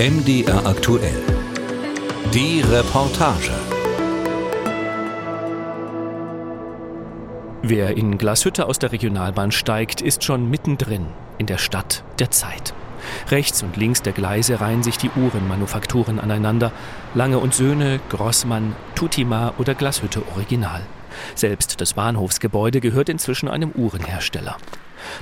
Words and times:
MDR 0.00 0.64
aktuell. 0.64 1.22
Die 2.32 2.62
Reportage. 2.62 3.52
Wer 7.60 7.98
in 7.98 8.16
Glashütte 8.16 8.64
aus 8.64 8.78
der 8.78 8.92
Regionalbahn 8.92 9.52
steigt, 9.52 10.00
ist 10.00 10.24
schon 10.24 10.48
mittendrin 10.48 11.08
in 11.36 11.44
der 11.44 11.58
Stadt 11.58 12.02
der 12.18 12.30
Zeit. 12.30 12.72
Rechts 13.28 13.62
und 13.62 13.76
links 13.76 14.00
der 14.00 14.14
Gleise 14.14 14.62
reihen 14.62 14.82
sich 14.82 14.96
die 14.96 15.10
Uhrenmanufakturen 15.14 16.18
aneinander. 16.18 16.72
Lange 17.14 17.38
und 17.38 17.52
Söhne, 17.52 18.00
Grossmann, 18.08 18.74
Tutima 18.94 19.52
oder 19.58 19.74
Glashütte 19.74 20.22
Original. 20.34 20.80
Selbst 21.34 21.78
das 21.82 21.92
Bahnhofsgebäude 21.92 22.80
gehört 22.80 23.10
inzwischen 23.10 23.50
einem 23.50 23.72
Uhrenhersteller. 23.72 24.56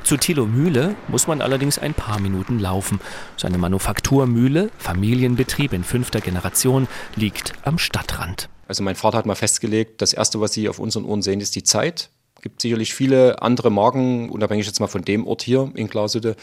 Zu 0.03 0.17
Thilo 0.17 0.47
Mühle 0.47 0.95
muss 1.09 1.27
man 1.27 1.41
allerdings 1.41 1.79
ein 1.79 1.95
paar 1.95 2.21
Minuten 2.21 2.59
laufen. 2.59 3.01
Seine 3.37 3.59
Manufakturmühle, 3.59 4.71
Familienbetrieb 4.79 5.73
in 5.73 5.85
fünfter 5.85 6.21
Generation, 6.21 6.89
liegt 7.17 7.53
am 7.63 7.79
Stadtrand. 7.79 8.49
Also 8.69 8.83
mein 8.83 8.97
Vater 8.97 9.19
hat 9.19 9.27
mal 9.27 9.35
festgelegt, 9.35 10.03
das 10.03 10.13
Erste, 10.13 10.41
was 10.41 10.53
Sie 10.53 10.69
auf 10.69 10.79
unseren 10.79 11.05
Ohren 11.05 11.23
sehen, 11.23 11.41
ist 11.41 11.57
die 11.57 11.63
Zeit. 11.63 12.11
Es 12.37 12.43
gibt 12.43 12.61
sicherlich 12.61 12.95
viele 12.95 13.43
andere 13.43 13.71
Marken, 13.71 14.31
unabhängig 14.31 14.67
jetzt 14.67 14.79
mal 14.79 14.87
von 14.87 15.03
dem 15.03 15.27
Ort 15.27 15.43
hier 15.43 15.73
in 15.75 15.89
Glashütte, 15.89 16.37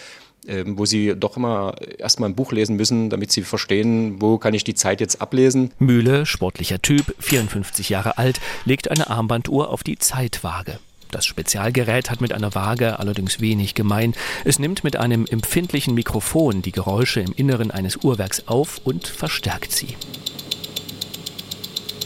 ähm, 0.47 0.77
wo 0.77 0.85
Sie 0.85 1.13
doch 1.15 1.37
immer 1.37 1.75
erstmal 1.97 2.29
ein 2.29 2.35
Buch 2.35 2.51
lesen 2.51 2.75
müssen, 2.75 3.09
damit 3.09 3.31
Sie 3.31 3.43
verstehen, 3.43 4.21
wo 4.21 4.37
kann 4.37 4.53
ich 4.53 4.63
die 4.63 4.75
Zeit 4.75 4.99
jetzt 4.99 5.21
ablesen. 5.21 5.71
Mühle, 5.79 6.25
sportlicher 6.25 6.81
Typ, 6.81 7.15
54 7.19 7.89
Jahre 7.89 8.17
alt, 8.17 8.41
legt 8.65 8.91
eine 8.91 9.09
Armbanduhr 9.09 9.69
auf 9.69 9.83
die 9.83 9.97
Zeitwaage. 9.97 10.79
Das 11.11 11.25
Spezialgerät 11.25 12.09
hat 12.09 12.21
mit 12.21 12.33
einer 12.33 12.55
Waage 12.55 12.99
allerdings 12.99 13.39
wenig 13.39 13.73
gemein. 13.73 14.13
Es 14.43 14.59
nimmt 14.59 14.83
mit 14.83 14.97
einem 14.97 15.25
empfindlichen 15.25 15.93
Mikrofon 15.93 16.61
die 16.61 16.71
Geräusche 16.71 17.21
im 17.21 17.33
Inneren 17.33 17.71
eines 17.71 17.97
Uhrwerks 17.97 18.43
auf 18.47 18.81
und 18.83 19.07
verstärkt 19.07 19.71
sie. 19.71 19.95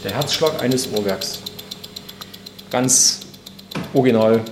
Der 0.04 0.12
Herzschlag 0.12 0.62
eines 0.62 0.86
Uhrwerks. 0.86 1.42
Ganz 2.70 3.20
original 3.92 4.42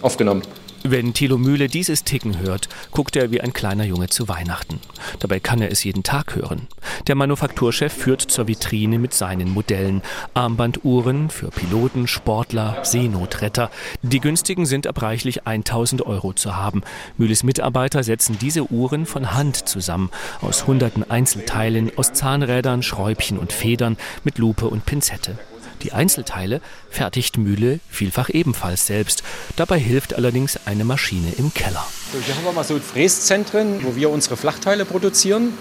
aufgenommen. 0.00 0.42
Wenn 0.84 1.14
Thilo 1.14 1.38
Mühle 1.38 1.68
dieses 1.68 2.02
Ticken 2.02 2.40
hört, 2.40 2.68
guckt 2.90 3.14
er 3.14 3.30
wie 3.30 3.40
ein 3.40 3.52
kleiner 3.52 3.84
Junge 3.84 4.08
zu 4.08 4.26
Weihnachten. 4.26 4.80
Dabei 5.20 5.38
kann 5.38 5.62
er 5.62 5.70
es 5.70 5.84
jeden 5.84 6.02
Tag 6.02 6.34
hören. 6.34 6.66
Der 7.06 7.14
Manufakturchef 7.14 7.92
führt 7.92 8.20
zur 8.20 8.48
Vitrine 8.48 8.98
mit 8.98 9.14
seinen 9.14 9.50
Modellen. 9.50 10.02
Armbanduhren 10.34 11.30
für 11.30 11.50
Piloten, 11.50 12.08
Sportler, 12.08 12.78
Seenotretter. 12.82 13.70
Die 14.02 14.18
günstigen 14.18 14.66
sind 14.66 14.88
ab 14.88 15.00
reichlich 15.02 15.46
1000 15.46 16.04
Euro 16.04 16.32
zu 16.32 16.56
haben. 16.56 16.82
Mühles 17.16 17.44
Mitarbeiter 17.44 18.02
setzen 18.02 18.36
diese 18.40 18.72
Uhren 18.72 19.06
von 19.06 19.34
Hand 19.34 19.68
zusammen. 19.68 20.10
Aus 20.40 20.66
hunderten 20.66 21.08
Einzelteilen, 21.08 21.92
aus 21.96 22.12
Zahnrädern, 22.12 22.82
Schräubchen 22.82 23.38
und 23.38 23.52
Federn, 23.52 23.96
mit 24.24 24.38
Lupe 24.38 24.66
und 24.66 24.84
Pinzette. 24.84 25.38
Die 25.82 25.92
Einzelteile 25.92 26.60
fertigt 26.90 27.38
Mühle 27.38 27.80
vielfach 27.90 28.28
ebenfalls 28.28 28.86
selbst. 28.86 29.22
Dabei 29.56 29.78
hilft 29.78 30.14
allerdings 30.14 30.58
eine 30.64 30.84
Maschine 30.84 31.32
im 31.38 31.52
Keller. 31.52 31.84
So, 32.12 32.18
hier 32.24 32.36
haben 32.36 32.44
wir 32.44 32.52
mal 32.52 32.64
so 32.64 32.78
Fräszentren, 32.78 33.84
wo 33.84 33.96
wir 33.96 34.10
unsere 34.10 34.36
Flachteile 34.36 34.84
produzieren. 34.84 35.52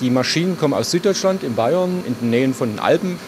Die 0.00 0.10
Maschinen 0.10 0.58
kommen 0.58 0.74
aus 0.74 0.90
Süddeutschland, 0.90 1.42
in 1.42 1.54
Bayern, 1.54 2.02
in 2.06 2.16
den 2.18 2.30
Nähen 2.30 2.54
von 2.54 2.70
den 2.70 2.78
Alpen. 2.78 3.18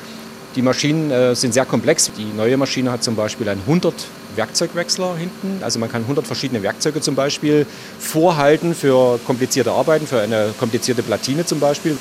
Die 0.57 0.63
Maschinen 0.63 1.11
äh, 1.11 1.35
sind 1.35 1.55
sehr 1.55 1.65
komplex. 1.65 2.11
Die 2.17 2.25
neue 2.25 2.57
Maschine 2.57 2.91
hat 2.91 3.05
zum 3.05 3.15
Beispiel 3.15 3.49
einen 3.49 3.61
100 3.61 3.95
Werkzeugwechsler 4.37 5.17
hinten. 5.17 5.63
Also 5.63 5.79
man 5.79 5.91
kann 5.91 6.03
100 6.03 6.27
verschiedene 6.27 6.63
Werkzeuge 6.63 7.01
zum 7.01 7.15
Beispiel 7.15 7.67
vorhalten 7.99 8.75
für 8.75 9.19
komplizierte 9.27 9.73
Arbeiten, 9.73 10.07
für 10.07 10.21
eine 10.21 10.55
komplizierte 10.59 11.03
Platine 11.03 11.47
zum 11.47 11.61
Beispiel. 11.61 11.97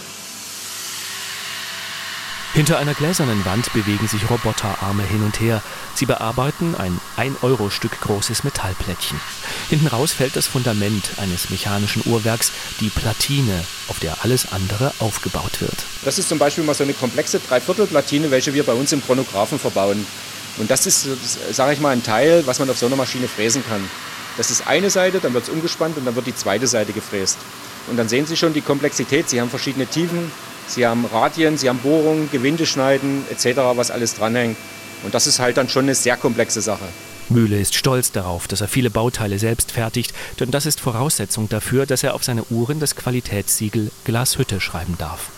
Hinter 2.54 2.80
einer 2.80 2.94
gläsernen 2.94 3.46
Wand 3.46 3.72
bewegen 3.72 4.10
sich 4.10 4.30
Roboterarme 4.30 5.04
hin 5.04 5.24
und 5.24 5.40
her. 5.40 5.64
Sie 5.96 6.06
bearbeiten 6.06 6.76
ein 6.76 7.00
1-Euro-Stück 7.18 8.02
großes 8.02 8.44
Metallplättchen. 8.44 9.22
Hinten 9.70 9.88
raus 9.88 10.12
fällt 10.12 10.36
das 10.36 10.48
Fundament 10.48 11.12
eines 11.16 11.50
mechanischen 11.50 12.04
Uhrwerks, 12.06 12.52
die 12.82 12.90
Platine, 12.90 13.64
auf 13.88 14.00
der 14.00 14.26
alles 14.26 14.52
andere 14.52 14.94
aufgebaut 15.00 15.62
wird. 15.62 15.78
Das 16.04 16.20
ist 16.20 16.28
zum 16.28 16.40
Beispiel 16.40 16.66
mal 16.66 16.74
so 16.74 16.84
eine 16.84 16.94
komplexe 16.94 17.40
Dreiviertelplatine, 17.40 18.32
welche 18.32 18.54
wir 18.54 18.66
bei 18.66 18.74
uns 18.74 18.92
im 18.92 19.02
Chronographen 19.02 19.58
verbauen. 19.58 20.06
Und 20.58 20.70
das 20.70 20.86
ist, 20.86 21.08
sage 21.54 21.72
ich 21.72 21.80
mal, 21.80 21.92
ein 21.92 22.04
Teil, 22.04 22.46
was 22.46 22.60
man 22.60 22.70
auf 22.70 22.78
so 22.78 22.86
einer 22.86 22.98
Maschine 22.98 23.30
fräsen 23.30 23.64
kann. 23.66 23.90
Das 24.36 24.52
ist 24.52 24.68
eine 24.68 24.90
Seite, 24.90 25.22
dann 25.22 25.34
wird 25.34 25.46
es 25.46 25.50
umgespannt 25.50 25.98
und 25.98 26.04
dann 26.04 26.16
wird 26.16 26.28
die 26.28 26.36
zweite 26.36 26.68
Seite 26.68 26.92
gefräst. 26.92 27.38
Und 27.88 27.96
dann 27.96 28.10
sehen 28.10 28.26
Sie 28.26 28.36
schon 28.36 28.54
die 28.54 28.62
Komplexität. 28.62 29.30
Sie 29.30 29.40
haben 29.40 29.50
verschiedene 29.50 29.88
Tiefen, 29.88 30.32
Sie 30.72 30.88
haben 30.88 31.06
Radien, 31.06 31.58
Sie 31.58 31.68
haben 31.68 31.80
Bohrungen, 31.80 32.30
Gewindeschneiden 32.32 33.26
etc., 33.30 33.60
was 33.76 33.92
alles 33.92 34.16
dranhängt. 34.16 34.56
Und 35.04 35.14
das 35.14 35.28
ist 35.28 35.40
halt 35.40 35.58
dann 35.58 35.68
schon 35.68 35.84
eine 35.84 35.96
sehr 35.96 36.16
komplexe 36.16 36.62
Sache. 36.62 36.86
Mühle 37.28 37.60
ist 37.60 37.76
stolz 37.76 38.12
darauf, 38.12 38.48
dass 38.48 38.62
er 38.62 38.68
viele 38.70 38.90
Bauteile 38.90 39.38
selbst 39.38 39.72
fertigt, 39.72 40.14
denn 40.40 40.52
das 40.52 40.66
ist 40.66 40.80
Voraussetzung 40.80 41.50
dafür, 41.50 41.86
dass 41.86 42.04
er 42.04 42.14
auf 42.14 42.24
seine 42.24 42.44
Uhren 42.46 42.80
das 42.80 42.96
Qualitätssiegel 42.96 43.92
Glashütte 44.06 44.62
schreiben 44.62 44.96
darf. 44.98 45.30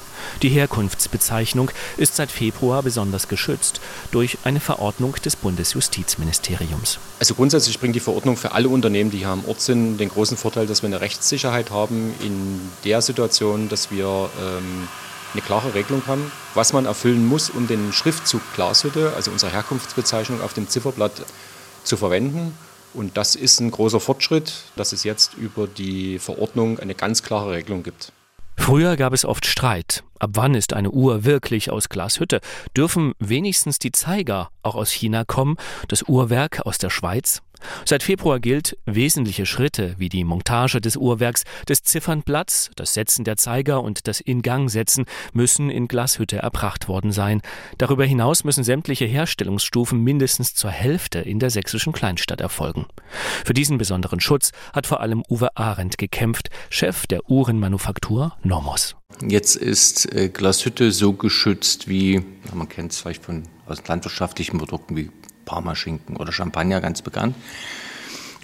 Die 0.41 0.49
Herkunftsbezeichnung 0.49 1.71
ist 1.97 2.15
seit 2.15 2.31
Februar 2.31 2.83
besonders 2.83 3.27
geschützt 3.27 3.81
durch 4.11 4.37
eine 4.43 4.59
Verordnung 4.59 5.15
des 5.25 5.35
Bundesjustizministeriums. 5.35 6.99
Also 7.19 7.35
grundsätzlich 7.35 7.79
bringt 7.79 7.95
die 7.95 7.99
Verordnung 7.99 8.37
für 8.37 8.53
alle 8.53 8.69
Unternehmen, 8.69 9.11
die 9.11 9.19
hier 9.19 9.29
am 9.29 9.45
Ort 9.45 9.61
sind, 9.61 9.97
den 9.97 10.09
großen 10.09 10.37
Vorteil, 10.37 10.67
dass 10.67 10.81
wir 10.81 10.87
eine 10.87 11.01
Rechtssicherheit 11.01 11.71
haben 11.71 12.13
in 12.21 12.61
der 12.85 13.01
Situation, 13.01 13.69
dass 13.69 13.91
wir 13.91 14.29
ähm, 14.39 14.87
eine 15.33 15.41
klare 15.41 15.73
Regelung 15.73 16.03
haben, 16.07 16.31
was 16.53 16.73
man 16.73 16.85
erfüllen 16.85 17.25
muss, 17.25 17.49
um 17.49 17.67
den 17.67 17.91
Schriftzug 17.91 18.41
Glashütte, 18.55 19.13
also 19.15 19.31
unsere 19.31 19.51
Herkunftsbezeichnung 19.51 20.41
auf 20.41 20.53
dem 20.53 20.67
Zifferblatt 20.67 21.25
zu 21.83 21.97
verwenden. 21.97 22.57
Und 22.93 23.17
das 23.17 23.35
ist 23.35 23.59
ein 23.59 23.71
großer 23.71 23.99
Fortschritt, 23.99 24.53
dass 24.75 24.93
es 24.93 25.03
jetzt 25.03 25.33
über 25.33 25.67
die 25.67 26.19
Verordnung 26.19 26.79
eine 26.79 26.93
ganz 26.93 27.23
klare 27.23 27.51
Regelung 27.51 27.83
gibt. 27.83 28.11
Früher 28.55 28.95
gab 28.95 29.13
es 29.13 29.25
oft 29.25 29.45
Streit. 29.45 30.03
Ab 30.19 30.31
wann 30.33 30.53
ist 30.53 30.73
eine 30.73 30.91
Uhr 30.91 31.25
wirklich 31.25 31.71
aus 31.71 31.89
Glashütte? 31.89 32.39
Dürfen 32.77 33.13
wenigstens 33.19 33.79
die 33.79 33.91
Zeiger 33.91 34.49
auch 34.61 34.75
aus 34.75 34.91
China 34.91 35.25
kommen, 35.25 35.57
das 35.87 36.03
Uhrwerk 36.03 36.61
aus 36.65 36.77
der 36.77 36.91
Schweiz? 36.91 37.41
Seit 37.85 38.03
Februar 38.03 38.39
gilt, 38.39 38.77
wesentliche 38.85 39.45
Schritte 39.45 39.95
wie 39.97 40.09
die 40.09 40.23
Montage 40.23 40.81
des 40.81 40.97
Uhrwerks, 40.97 41.43
des 41.67 41.83
Ziffernblatts, 41.83 42.71
das 42.75 42.93
Setzen 42.93 43.23
der 43.25 43.37
Zeiger 43.37 43.81
und 43.81 44.07
das 44.07 44.19
Ingangsetzen 44.19 45.05
müssen 45.33 45.69
in 45.69 45.87
Glashütte 45.87 46.37
erbracht 46.37 46.87
worden 46.87 47.11
sein. 47.11 47.41
Darüber 47.77 48.05
hinaus 48.05 48.43
müssen 48.43 48.63
sämtliche 48.63 49.05
Herstellungsstufen 49.05 50.01
mindestens 50.01 50.53
zur 50.55 50.71
Hälfte 50.71 51.19
in 51.19 51.39
der 51.39 51.49
sächsischen 51.49 51.93
Kleinstadt 51.93 52.41
erfolgen. 52.41 52.85
Für 53.45 53.53
diesen 53.53 53.77
besonderen 53.77 54.19
Schutz 54.19 54.51
hat 54.73 54.87
vor 54.87 55.01
allem 55.01 55.23
Uwe 55.29 55.55
Arendt 55.55 55.97
gekämpft, 55.97 56.49
Chef 56.69 57.07
der 57.07 57.29
Uhrenmanufaktur 57.29 58.37
Nomos. 58.43 58.95
Jetzt 59.21 59.55
ist 59.55 60.11
äh, 60.13 60.29
Glashütte 60.29 60.91
so 60.91 61.13
geschützt 61.13 61.87
wie, 61.87 62.23
man 62.53 62.67
kennt 62.67 62.91
es 62.91 62.99
vielleicht 62.99 63.23
von 63.23 63.43
aus 63.65 63.87
landwirtschaftlichen 63.87 64.57
Produkten 64.57 64.95
wie 64.95 65.09
Parmaschinken 65.45 66.17
oder 66.17 66.31
Champagner 66.31 66.81
ganz 66.81 67.01
bekannt. 67.01 67.35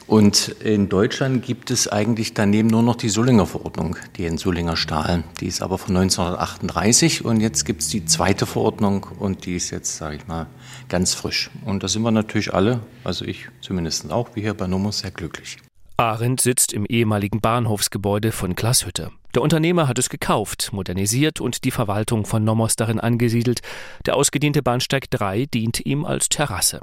Und 0.09 0.47
in 0.63 0.89
Deutschland 0.89 1.45
gibt 1.45 1.69
es 1.69 1.87
eigentlich 1.87 2.33
daneben 2.33 2.67
nur 2.67 2.81
noch 2.81 2.95
die 2.95 3.09
Sullinger 3.09 3.45
Verordnung, 3.45 3.95
die 4.17 4.25
in 4.25 4.39
Sullinger 4.39 4.75
Stahl. 4.75 5.23
Die 5.39 5.45
ist 5.45 5.61
aber 5.61 5.77
von 5.77 5.95
1938 5.95 7.23
und 7.23 7.41
jetzt 7.41 7.63
gibt 7.63 7.83
es 7.83 7.89
die 7.89 8.05
zweite 8.05 8.47
Verordnung 8.47 9.05
und 9.19 9.45
die 9.45 9.55
ist 9.55 9.69
jetzt, 9.69 9.97
sage 9.97 10.15
ich 10.15 10.27
mal, 10.27 10.47
ganz 10.87 11.13
frisch. 11.13 11.51
Und 11.63 11.83
da 11.83 11.87
sind 11.87 12.01
wir 12.01 12.09
natürlich 12.09 12.55
alle, 12.55 12.79
also 13.03 13.23
ich 13.23 13.49
zumindest 13.61 14.11
auch, 14.11 14.29
wie 14.33 14.41
hier 14.41 14.55
bei 14.55 14.65
Nomos, 14.65 14.97
sehr 14.97 15.11
glücklich. 15.11 15.59
Arendt 15.99 16.39
sitzt 16.39 16.71
im 16.71 16.85
ehemaligen 16.85 17.41
Bahnhofsgebäude 17.41 18.31
von 18.31 18.55
Glashütte. 18.55 19.11
Der 19.35 19.41
Unternehmer 19.41 19.89
hat 19.89 19.99
es 19.99 20.07
gekauft, 20.07 20.69
modernisiert 20.71 21.41
und 21.41 21.65
die 21.65 21.71
Verwaltung 21.71 22.25
von 22.25 22.41
Nomos 22.41 22.77
darin 22.77 23.01
angesiedelt. 23.01 23.59
Der 24.05 24.15
ausgedehnte 24.15 24.63
Bahnsteig 24.63 25.11
3 25.11 25.47
dient 25.47 25.85
ihm 25.85 26.05
als 26.05 26.29
Terrasse. 26.29 26.79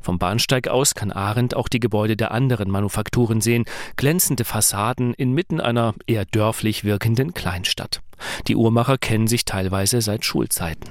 Vom 0.00 0.20
Bahnsteig 0.20 0.68
aus 0.68 0.94
kann 0.94 1.10
Arendt 1.10 1.56
auch 1.56 1.66
die 1.66 1.80
Gebäude 1.80 2.16
der 2.16 2.30
anderen 2.30 2.70
Manufakturen 2.70 3.40
sehen, 3.40 3.64
glänzende 3.96 4.44
Fassaden 4.44 5.14
inmitten 5.14 5.60
einer 5.60 5.94
eher 6.06 6.24
dörflich 6.24 6.84
wirkenden 6.84 7.34
Kleinstadt. 7.34 8.02
Die 8.46 8.54
Uhrmacher 8.54 8.98
kennen 8.98 9.26
sich 9.26 9.44
teilweise 9.44 10.00
seit 10.00 10.24
Schulzeiten. 10.24 10.90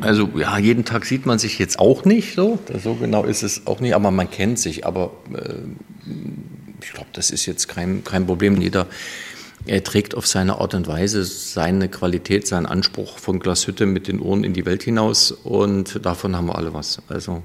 Also 0.00 0.30
ja, 0.34 0.56
jeden 0.56 0.86
Tag 0.86 1.04
sieht 1.04 1.26
man 1.26 1.38
sich 1.38 1.58
jetzt 1.58 1.78
auch 1.78 2.06
nicht 2.06 2.34
so. 2.34 2.58
So 2.82 2.94
genau 2.94 3.24
ist 3.24 3.42
es 3.42 3.66
auch 3.66 3.80
nicht, 3.80 3.94
aber 3.94 4.10
man 4.10 4.30
kennt 4.30 4.58
sich. 4.58 4.86
Aber 4.86 5.10
äh, 5.34 5.52
ich 6.82 6.92
glaube, 6.92 7.10
das 7.12 7.30
ist 7.30 7.46
jetzt 7.46 7.68
kein, 7.68 8.04
kein 8.04 8.26
Problem. 8.26 8.60
Jeder 8.60 8.86
er 9.66 9.82
trägt 9.82 10.14
auf 10.14 10.26
seine 10.26 10.60
Art 10.60 10.74
und 10.74 10.86
Weise 10.86 11.24
seine 11.24 11.88
Qualität, 11.88 12.46
seinen 12.46 12.66
Anspruch 12.66 13.18
von 13.18 13.40
Glashütte 13.40 13.86
mit 13.86 14.08
den 14.08 14.20
Ohren 14.20 14.44
in 14.44 14.54
die 14.54 14.64
Welt 14.64 14.82
hinaus 14.82 15.32
und 15.32 16.04
davon 16.06 16.36
haben 16.36 16.46
wir 16.46 16.56
alle 16.56 16.72
was. 16.72 17.02
Also 17.08 17.42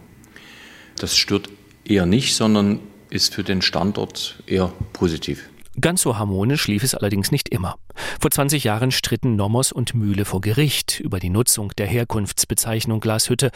das 0.97 1.17
stört 1.17 1.49
eher 1.83 2.05
nicht, 2.05 2.35
sondern 2.35 2.79
ist 3.09 3.33
für 3.33 3.43
den 3.43 3.61
Standort 3.61 4.41
eher 4.45 4.71
positiv. 4.93 5.49
Ganz 5.81 6.01
so 6.01 6.17
harmonisch 6.17 6.67
lief 6.67 6.83
es 6.83 6.93
allerdings 6.93 7.31
nicht 7.31 7.49
immer. 7.49 7.77
Vor 8.19 8.29
20 8.29 8.63
Jahren 8.63 8.91
stritten 8.91 9.35
Nommers 9.35 9.71
und 9.71 9.95
Mühle 9.95 10.23
vor 10.23 10.39
Gericht 10.39 10.99
über 10.99 11.19
die 11.19 11.31
Nutzung 11.31 11.71
der 11.77 11.87
Herkunftsbezeichnung 11.87 12.99
Glashütte. 12.99 13.49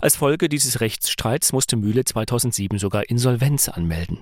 Als 0.00 0.16
Folge 0.16 0.48
dieses 0.48 0.80
Rechtsstreits 0.80 1.52
musste 1.52 1.76
Mühle 1.76 2.04
2007 2.04 2.78
sogar 2.78 3.08
Insolvenz 3.08 3.68
anmelden. 3.68 4.20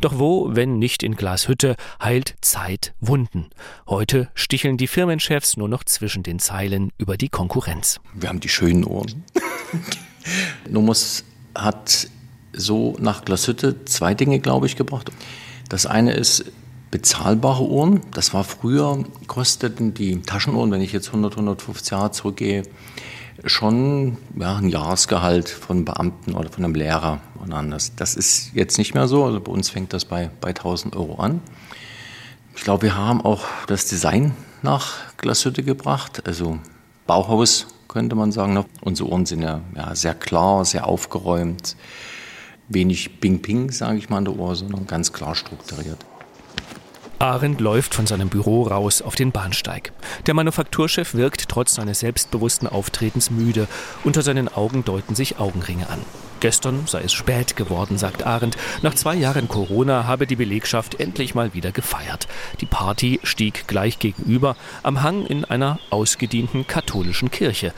Doch 0.00 0.18
wo, 0.18 0.54
wenn 0.54 0.78
nicht 0.78 1.02
in 1.02 1.16
Glashütte, 1.16 1.74
heilt 2.00 2.36
Zeit 2.40 2.94
Wunden. 3.00 3.50
Heute 3.88 4.28
sticheln 4.34 4.76
die 4.76 4.86
Firmenchefs 4.86 5.56
nur 5.56 5.68
noch 5.68 5.82
zwischen 5.82 6.22
den 6.22 6.38
Zeilen 6.38 6.92
über 6.98 7.16
die 7.16 7.28
Konkurrenz. 7.28 8.00
Wir 8.14 8.28
haben 8.28 8.40
die 8.40 8.48
schönen 8.48 8.84
Ohren. 8.84 9.24
Nommers 10.70 11.24
hat 11.54 12.06
so 12.52 12.96
nach 13.00 13.24
Glashütte 13.24 13.84
zwei 13.86 14.14
Dinge, 14.14 14.38
glaube 14.38 14.66
ich, 14.66 14.76
gebracht. 14.76 15.10
Das 15.68 15.86
eine 15.86 16.12
ist 16.12 16.44
bezahlbare 16.92 17.64
Uhren. 17.64 18.02
Das 18.12 18.32
war 18.32 18.44
früher, 18.44 19.04
kosteten 19.26 19.94
die 19.94 20.22
Taschenuhren, 20.22 20.70
wenn 20.70 20.82
ich 20.82 20.92
jetzt 20.92 21.08
100, 21.08 21.32
150 21.32 21.90
Jahre 21.90 22.12
zurückgehe, 22.12 22.62
schon 23.44 24.18
ja, 24.38 24.56
ein 24.56 24.68
Jahresgehalt 24.68 25.48
von 25.48 25.84
Beamten 25.84 26.34
oder 26.34 26.50
von 26.50 26.64
einem 26.64 26.76
Lehrer 26.76 27.20
und 27.40 27.52
anders. 27.52 27.92
Das 27.96 28.14
ist 28.14 28.52
jetzt 28.54 28.78
nicht 28.78 28.94
mehr 28.94 29.08
so. 29.08 29.24
Also 29.24 29.40
bei 29.40 29.50
uns 29.50 29.70
fängt 29.70 29.92
das 29.92 30.04
bei, 30.04 30.30
bei 30.40 30.50
1000 30.50 30.94
Euro 30.94 31.16
an. 31.16 31.40
Ich 32.54 32.62
glaube, 32.62 32.82
wir 32.82 32.96
haben 32.96 33.22
auch 33.22 33.44
das 33.66 33.86
Design 33.86 34.36
nach 34.60 34.92
Glashütte 35.16 35.62
gebracht. 35.62 36.26
Also 36.26 36.58
Bauhaus 37.06 37.66
könnte 37.88 38.14
man 38.14 38.32
sagen. 38.32 38.64
Unsere 38.82 39.08
Uhren 39.08 39.24
sind 39.24 39.40
ja, 39.40 39.62
ja 39.74 39.94
sehr 39.96 40.14
klar, 40.14 40.64
sehr 40.66 40.86
aufgeräumt. 40.86 41.74
Wenig 42.68 43.18
Ping-Ping, 43.20 43.70
sage 43.70 43.98
ich 43.98 44.10
mal, 44.10 44.18
an 44.18 44.26
der 44.26 44.36
Uhr, 44.36 44.54
sondern 44.54 44.86
ganz 44.86 45.12
klar 45.12 45.34
strukturiert. 45.34 45.98
Arendt 47.22 47.60
läuft 47.60 47.94
von 47.94 48.04
seinem 48.04 48.28
Büro 48.28 48.64
raus 48.64 49.00
auf 49.00 49.14
den 49.14 49.30
Bahnsteig. 49.30 49.92
Der 50.26 50.34
Manufakturchef 50.34 51.14
wirkt 51.14 51.48
trotz 51.48 51.76
seines 51.76 52.00
selbstbewussten 52.00 52.66
Auftretens 52.66 53.30
müde. 53.30 53.68
Unter 54.02 54.22
seinen 54.22 54.48
Augen 54.48 54.84
deuten 54.84 55.14
sich 55.14 55.38
Augenringe 55.38 55.88
an. 55.88 56.00
Gestern 56.40 56.88
sei 56.88 57.02
es 57.02 57.12
spät 57.12 57.54
geworden, 57.54 57.96
sagt 57.96 58.26
Arendt. 58.26 58.56
Nach 58.82 58.94
zwei 58.94 59.14
Jahren 59.14 59.46
Corona 59.46 60.08
habe 60.08 60.26
die 60.26 60.34
Belegschaft 60.34 60.98
endlich 60.98 61.36
mal 61.36 61.54
wieder 61.54 61.70
gefeiert. 61.70 62.26
Die 62.60 62.66
Party 62.66 63.20
stieg 63.22 63.68
gleich 63.68 64.00
gegenüber 64.00 64.56
am 64.82 65.04
Hang 65.04 65.24
in 65.24 65.44
einer 65.44 65.78
ausgedienten 65.90 66.66
katholischen 66.66 67.30
Kirche. 67.30 67.72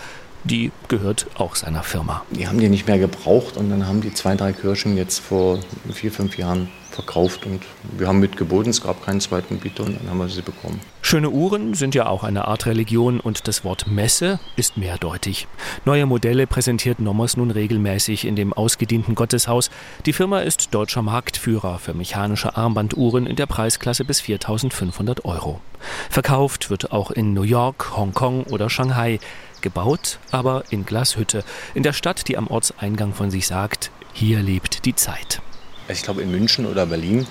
Die 0.44 0.73
gehört 0.88 1.26
auch 1.35 1.55
seiner 1.55 1.82
Firma. 1.82 2.23
Die 2.31 2.49
haben 2.49 2.61
die 2.61 2.70
nicht 2.70 2.87
mehr 2.87 2.99
gebraucht 2.99 3.58
und 3.58 3.69
dann 3.69 3.87
haben 3.87 4.00
die 4.00 4.14
zwei, 4.14 4.37
drei 4.37 4.55
Kirchen 4.55 4.97
jetzt 4.97 5.19
vor 5.19 5.58
vier, 5.93 6.12
fünf 6.12 6.38
Jahren 6.38 6.70
verkauft 6.94 7.44
und 7.46 7.62
wir 7.99 8.08
haben 8.08 8.20
mitgeboten, 8.20 8.70
es 8.70 8.82
gab 8.82 9.05
keinen 9.05 9.20
zweiten 9.20 9.58
Bieter 9.58 9.85
und 9.85 10.00
dann 10.00 10.11
haben 10.11 10.19
wir 10.19 10.29
sie 10.29 10.43
bekommen. 10.43 10.81
Schöne 11.02 11.31
Uhren 11.31 11.75
sind 11.75 11.94
ja 11.94 12.06
auch 12.06 12.25
eine 12.25 12.49
Art 12.49 12.67
Religion 12.67 13.20
und 13.20 13.46
das 13.46 13.64
Wort 13.64 13.87
Messe 13.87 14.41
ist 14.56 14.76
mehrdeutig. 14.76 15.46
Neue 15.85 16.06
Modelle 16.06 16.46
präsentiert 16.46 17.00
Nommers 17.00 17.37
nun 17.37 17.50
regelmäßig 17.50 18.25
in 18.25 18.37
dem 18.37 18.52
ausgedienten 18.52 19.14
Gotteshaus. 19.14 19.70
Die 20.06 20.12
Firma 20.12 20.41
ist 20.41 20.75
deutscher 20.75 21.02
Marktführer 21.02 21.79
für 21.79 21.93
mechanische 21.93 22.56
Armbanduhren 22.56 23.26
in 23.26 23.37
der 23.37 23.47
Preisklasse 23.47 24.05
bis 24.05 24.20
4500 24.23 25.25
Euro. 25.25 25.61
Verkauft 26.08 26.70
wird 26.70 26.93
auch 26.93 27.11
in 27.11 27.35
New 27.35 27.43
York, 27.43 27.97
Hongkong 27.97 28.44
oder 28.44 28.70
Shanghai. 28.70 29.19
Gebaut 29.61 30.19
aber 30.31 30.64
in 30.70 30.85
Glashütte, 30.85 31.44
in 31.75 31.82
der 31.82 31.93
Stadt, 31.93 32.29
die 32.29 32.37
am 32.37 32.49
Ortseingang 32.49 33.14
von 33.14 33.31
sich 33.31 33.47
sagt, 33.47 33.90
hier 34.12 34.43
lebt 34.43 34.85
die 34.85 34.94
Zeit. 34.94 35.43
Ich 35.89 36.03
glaube, 36.03 36.23
in 36.23 36.31
München 36.31 36.67
oder 36.67 36.87
Berlin 36.87 37.27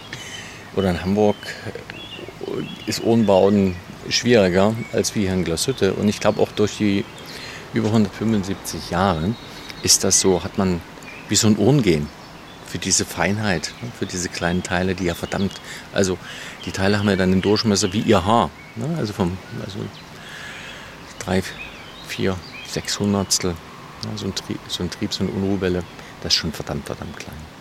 oder 0.76 0.90
in 0.90 1.02
Hamburg 1.02 1.36
ist 2.86 3.04
Ohrenbauen 3.04 3.76
schwieriger 4.10 4.76
als 4.92 5.16
wie 5.16 5.22
hier 5.22 5.34
in 5.34 5.44
Glashütte. 5.44 5.94
Und 5.94 6.08
ich 6.08 6.20
glaube 6.20 6.42
auch 6.42 6.52
durch 6.52 6.78
die 6.78 7.06
über 7.74 7.88
175 7.88 8.92
Jahre 8.92 9.34
ist 9.82 10.04
das 10.04 10.20
so, 10.20 10.44
hat 10.44 10.58
man 10.58 10.82
wie 11.30 11.36
so 11.36 11.48
ein 11.48 11.58
Ohrengehen 11.58 12.08
für 12.68 12.78
diese 12.78 13.06
Feinheit, 13.06 13.72
ne, 13.82 13.92
für 13.98 14.06
diese 14.06 14.30
kleinen 14.30 14.64
Teile, 14.64 14.96
die 14.96 15.06
ja 15.06 15.16
verdammt, 15.16 15.54
also 15.94 16.18
die 16.66 16.72
Teile 16.72 17.00
haben 17.00 17.10
ja 17.10 17.16
dann 17.16 17.32
einen 17.32 17.42
Durchmesser 17.42 17.94
wie 17.94 18.02
ihr 18.02 18.26
Haar, 18.26 18.50
ne, 18.76 18.96
also 18.98 19.14
vom, 19.14 19.38
also 19.64 19.80
drei, 21.20 21.44
vier, 22.08 22.36
sechshundertstel, 22.68 23.56
so 24.16 24.26
ein 24.26 24.36
Trieb, 24.36 24.60
so 24.68 24.84
ein 24.84 24.90
Trieb, 24.90 25.14
so 25.14 25.24
eine 25.24 25.32
Unruhwelle, 25.32 25.84
das 26.22 26.34
ist 26.34 26.40
schon 26.40 26.52
verdammt, 26.52 26.86
verdammt 26.86 27.18
klein. 27.18 27.53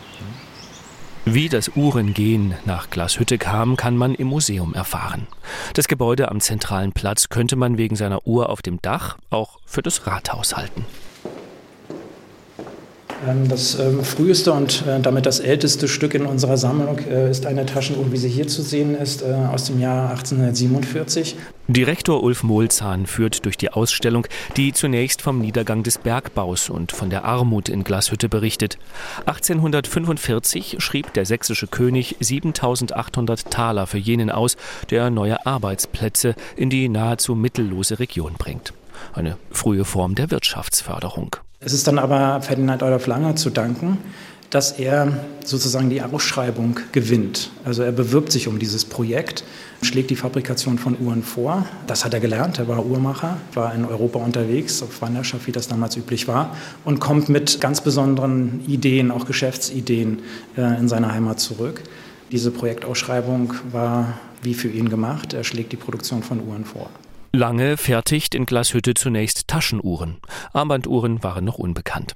Wie 1.25 1.49
das 1.49 1.71
Uhrengehen 1.77 2.55
nach 2.65 2.91
Glashütte 2.91 3.39
kam, 3.39 3.77
kann 3.77 3.97
man 3.97 4.17
im 4.17 4.27
Museum 4.27 4.75
erfahren. 4.75 5.29
Das 5.73 5.87
Gebäude 5.87 6.29
am 6.29 6.41
zentralen 6.41 6.93
Platz 6.93 7.29
könnte 7.29 7.55
man 7.55 7.79
wegen 7.79 7.95
seiner 7.95 8.27
Uhr 8.27 8.49
auf 8.49 8.61
dem 8.61 8.83
Dach 8.83 9.19
auch 9.31 9.61
für 9.65 9.83
das 9.83 10.09
Rathaus 10.09 10.57
halten. 10.57 10.85
Ähm, 13.27 13.49
das 13.49 13.79
ähm, 13.79 14.03
früheste 14.03 14.53
und 14.53 14.85
äh, 14.87 15.01
damit 15.01 15.27
das 15.27 15.41
älteste 15.41 15.89
Stück 15.89 16.15
in 16.15 16.27
unserer 16.27 16.57
Sammlung 16.57 16.99
äh, 16.99 17.31
ist 17.31 17.47
eine 17.47 17.67
Taschenuhr, 17.67 18.11
wie 18.11 18.17
sie 18.17 18.29
hier 18.29 18.49
zu 18.49 18.63
sehen 18.63 18.97
ist, 18.97 19.23
äh, 19.23 19.33
aus 19.53 19.65
dem 19.65 19.81
Jahr 19.81 20.11
1847. 20.11 21.37
Direktor 21.69 22.23
Ulf 22.23 22.43
Mohlzahn 22.43 23.07
führt 23.07 23.45
durch 23.45 23.57
die 23.57 23.71
Ausstellung, 23.71 24.27
die 24.57 24.73
zunächst 24.73 25.23
vom 25.23 25.41
Niedergang 25.41 25.85
des 25.85 25.99
Bergbaus 25.99 26.69
und 26.69 26.91
von 26.93 27.09
der 27.11 27.25
Armut 27.25 27.69
in 27.69 27.85
Glashütte 27.85 28.29
berichtet. 28.29 28.79
1845 29.27 30.77
schrieb 30.79 31.13
der 31.15 31.25
sächsische 31.25 31.69
König 31.69 32.17
7800 32.19 33.51
Taler 33.51 33.87
für 33.87 33.99
jenen 33.99 34.31
aus, 34.31 34.57
der 34.91 35.11
neue 35.11 35.47
Arbeitsplätze 35.47 36.35
in 36.57 36.71
die 36.71 36.89
nahezu 36.89 37.35
mittellose 37.35 38.01
Region 38.01 38.35
bringt. 38.37 38.73
Eine 39.13 39.37
frühe 39.51 39.85
Form 39.85 40.15
der 40.15 40.31
Wirtschaftsförderung. 40.31 41.37
Es 41.65 41.73
ist 41.73 41.87
dann 41.87 41.99
aber 41.99 42.41
Ferdinand 42.43 42.83
Adolf 42.83 43.07
Langer 43.07 43.37
zu 43.37 43.49
danken, 43.49 43.99
dass 44.51 44.73
er 44.73 45.25
sozusagen 45.45 45.91
die 45.91 46.03
Ausschreibung 46.03 46.81
gewinnt. 46.91 47.51
Also 47.65 47.85
er 47.85 47.93
bewirbt 47.93 48.33
sich 48.33 48.49
um 48.49 48.59
dieses 48.59 48.85
Projekt, 48.85 49.45
schlägt 49.81 50.11
die 50.11 50.17
Fabrikation 50.17 50.77
von 50.77 50.97
Uhren 51.01 51.23
vor. 51.23 51.65
Das 51.87 52.05
hat 52.05 52.15
er 52.15 52.21
gelernt, 52.21 52.59
er 52.59 52.67
war 52.67 52.85
Uhrmacher, 52.85 53.37
war 53.55 53.73
in 53.75 53.85
Europa 53.85 54.19
unterwegs, 54.19 54.83
auf 54.83 55.01
Wanderschaft, 55.01 55.47
wie 55.47 55.53
das 55.53 55.69
damals 55.69 55.97
üblich 55.97 56.27
war, 56.27 56.55
und 56.85 56.99
kommt 56.99 57.29
mit 57.29 57.61
ganz 57.61 57.81
besonderen 57.81 58.61
Ideen, 58.67 59.13
auch 59.13 59.25
Geschäftsideen 59.25 60.21
äh, 60.57 60.79
in 60.79 60.89
seine 60.89 61.13
Heimat 61.13 61.39
zurück. 61.39 61.81
Diese 62.33 62.51
Projektausschreibung 62.51 63.55
war 63.71 64.15
wie 64.43 64.55
für 64.55 64.69
ihn 64.69 64.89
gemacht. 64.89 65.33
Er 65.33 65.45
schlägt 65.45 65.71
die 65.71 65.77
Produktion 65.77 66.25
von 66.25 66.41
Uhren 66.47 66.65
vor. 66.65 66.91
Lange 67.35 67.79
fertigt 67.79 68.35
in 68.35 68.45
Glashütte 68.45 68.93
zunächst 68.93 69.49
Taschenuhren. 69.49 70.19
Armbanduhren 70.53 71.23
waren 71.23 71.47
noch 71.47 71.57
unbekannt. 71.57 72.15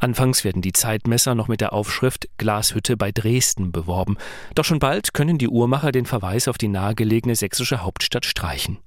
Anfangs 0.00 0.42
werden 0.42 0.60
die 0.60 0.72
Zeitmesser 0.72 1.36
noch 1.36 1.46
mit 1.46 1.60
der 1.60 1.72
Aufschrift 1.72 2.28
Glashütte 2.36 2.96
bei 2.96 3.12
Dresden 3.12 3.70
beworben. 3.70 4.16
Doch 4.56 4.64
schon 4.64 4.80
bald 4.80 5.14
können 5.14 5.38
die 5.38 5.48
Uhrmacher 5.48 5.92
den 5.92 6.04
Verweis 6.04 6.48
auf 6.48 6.58
die 6.58 6.66
nahegelegene 6.66 7.36
sächsische 7.36 7.82
Hauptstadt 7.82 8.26
streichen. 8.26 8.78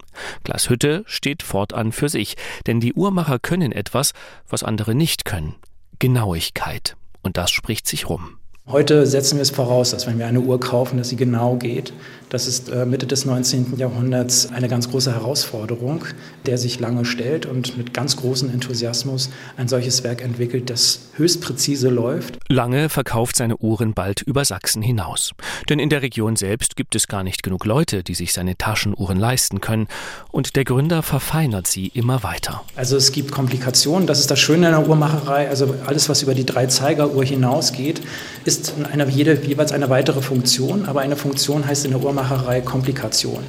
Glashütte 0.43 1.03
steht 1.05 1.43
fortan 1.43 1.93
für 1.93 2.09
sich, 2.09 2.35
denn 2.67 2.81
die 2.81 2.93
Uhrmacher 2.93 3.39
können 3.39 3.71
etwas, 3.71 4.11
was 4.49 4.63
andere 4.63 4.95
nicht 4.95 5.23
können. 5.23 5.55
Genauigkeit. 5.99 6.97
Und 7.21 7.37
das 7.37 7.51
spricht 7.51 7.87
sich 7.87 8.09
rum. 8.09 8.37
Heute 8.71 9.07
setzen 9.07 9.37
wir 9.37 9.41
es 9.41 9.49
voraus, 9.49 9.89
dass 9.89 10.05
wenn 10.05 10.19
wir 10.19 10.27
eine 10.27 10.41
Uhr 10.41 10.59
kaufen, 10.59 10.99
dass 10.99 11.09
sie 11.09 11.15
genau 11.15 11.55
geht. 11.55 11.91
Das 12.29 12.45
ist 12.45 12.69
äh, 12.69 12.85
Mitte 12.85 13.07
des 13.07 13.25
19. 13.25 13.75
Jahrhunderts 13.77 14.51
eine 14.51 14.67
ganz 14.67 14.91
große 14.91 15.11
Herausforderung, 15.11 16.05
der 16.45 16.59
sich 16.59 16.79
lange 16.79 17.03
stellt 17.03 17.47
und 17.47 17.75
mit 17.75 17.95
ganz 17.95 18.17
großem 18.17 18.51
Enthusiasmus 18.51 19.31
ein 19.57 19.67
solches 19.67 20.03
Werk 20.03 20.21
entwickelt, 20.21 20.69
das 20.69 20.99
höchst 21.15 21.41
präzise 21.41 21.89
läuft. 21.89 22.37
Lange 22.47 22.89
verkauft 22.89 23.37
seine 23.37 23.57
Uhren 23.57 23.95
bald 23.95 24.21
über 24.21 24.45
Sachsen 24.45 24.83
hinaus. 24.83 25.31
Denn 25.67 25.79
in 25.79 25.89
der 25.89 26.03
Region 26.03 26.35
selbst 26.35 26.75
gibt 26.75 26.95
es 26.95 27.07
gar 27.07 27.23
nicht 27.23 27.41
genug 27.41 27.65
Leute, 27.65 28.03
die 28.03 28.13
sich 28.13 28.31
seine 28.33 28.55
Taschenuhren 28.55 29.17
leisten 29.17 29.59
können. 29.59 29.87
Und 30.31 30.55
der 30.55 30.65
Gründer 30.65 31.01
verfeinert 31.01 31.65
sie 31.65 31.87
immer 31.87 32.21
weiter. 32.21 32.61
Also 32.75 32.95
es 32.97 33.11
gibt 33.11 33.31
Komplikationen. 33.31 34.05
Das 34.05 34.19
ist 34.19 34.29
das 34.29 34.39
Schöne 34.39 34.67
in 34.67 34.73
der 34.73 34.87
Uhrmacherei. 34.87 35.49
Also 35.49 35.73
alles, 35.87 36.07
was 36.09 36.21
über 36.21 36.35
die 36.35 36.45
Drei-Zeiger-Uhr 36.45 37.25
hinausgeht, 37.25 38.01
ist 38.45 38.58
eine, 38.91 39.07
jede, 39.09 39.35
jeweils 39.45 39.71
eine 39.71 39.89
weitere 39.89 40.21
Funktion. 40.21 40.85
Aber 40.85 41.01
eine 41.01 41.15
Funktion 41.15 41.65
heißt 41.65 41.85
in 41.85 41.91
der 41.91 42.01
Uhrmacherei 42.01 42.61
Komplikation. 42.61 43.43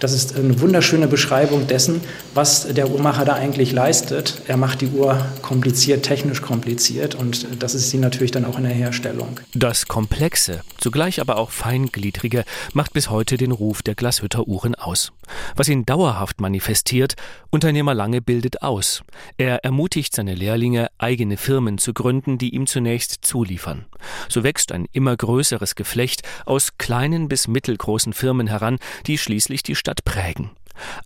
Das 0.00 0.14
ist 0.14 0.34
eine 0.34 0.58
wunderschöne 0.60 1.08
Beschreibung 1.08 1.66
dessen, 1.66 2.00
was 2.32 2.66
der 2.72 2.90
Uhrmacher 2.90 3.26
da 3.26 3.34
eigentlich 3.34 3.70
leistet. 3.72 4.40
Er 4.48 4.56
macht 4.56 4.80
die 4.80 4.88
Uhr 4.88 5.26
kompliziert, 5.42 6.04
technisch 6.04 6.40
kompliziert 6.40 7.14
und 7.14 7.46
das 7.62 7.74
ist 7.74 7.90
sie 7.90 7.98
natürlich 7.98 8.30
dann 8.30 8.46
auch 8.46 8.56
in 8.56 8.64
der 8.64 8.72
Herstellung. 8.72 9.38
Das 9.54 9.86
Komplexe, 9.88 10.62
zugleich 10.78 11.20
aber 11.20 11.36
auch 11.36 11.50
Feingliedrige, 11.50 12.44
macht 12.72 12.94
bis 12.94 13.10
heute 13.10 13.36
den 13.36 13.52
Ruf 13.52 13.82
der 13.82 13.94
Glashütter 13.94 14.48
Uhren 14.48 14.74
aus. 14.74 15.12
Was 15.54 15.68
ihn 15.68 15.84
dauerhaft 15.84 16.40
manifestiert, 16.40 17.14
Unternehmer 17.50 17.92
Lange 17.92 18.22
bildet 18.22 18.62
aus. 18.62 19.02
Er 19.36 19.64
ermutigt 19.64 20.14
seine 20.14 20.34
Lehrlinge, 20.34 20.88
eigene 20.96 21.36
Firmen 21.36 21.76
zu 21.76 21.92
gründen, 21.92 22.38
die 22.38 22.54
ihm 22.54 22.66
zunächst 22.66 23.18
zuliefern. 23.20 23.84
So 24.30 24.44
wächst 24.44 24.72
ein 24.72 24.86
immer 24.92 25.14
größeres 25.14 25.74
Geflecht 25.74 26.22
aus 26.46 26.78
kleinen 26.78 27.28
bis 27.28 27.48
mittelgroßen 27.48 28.14
Firmen 28.14 28.46
heran, 28.46 28.78
die 29.06 29.18
schließlich 29.18 29.62
die 29.62 29.74
Stadt 29.74 29.89
prägen. 30.04 30.50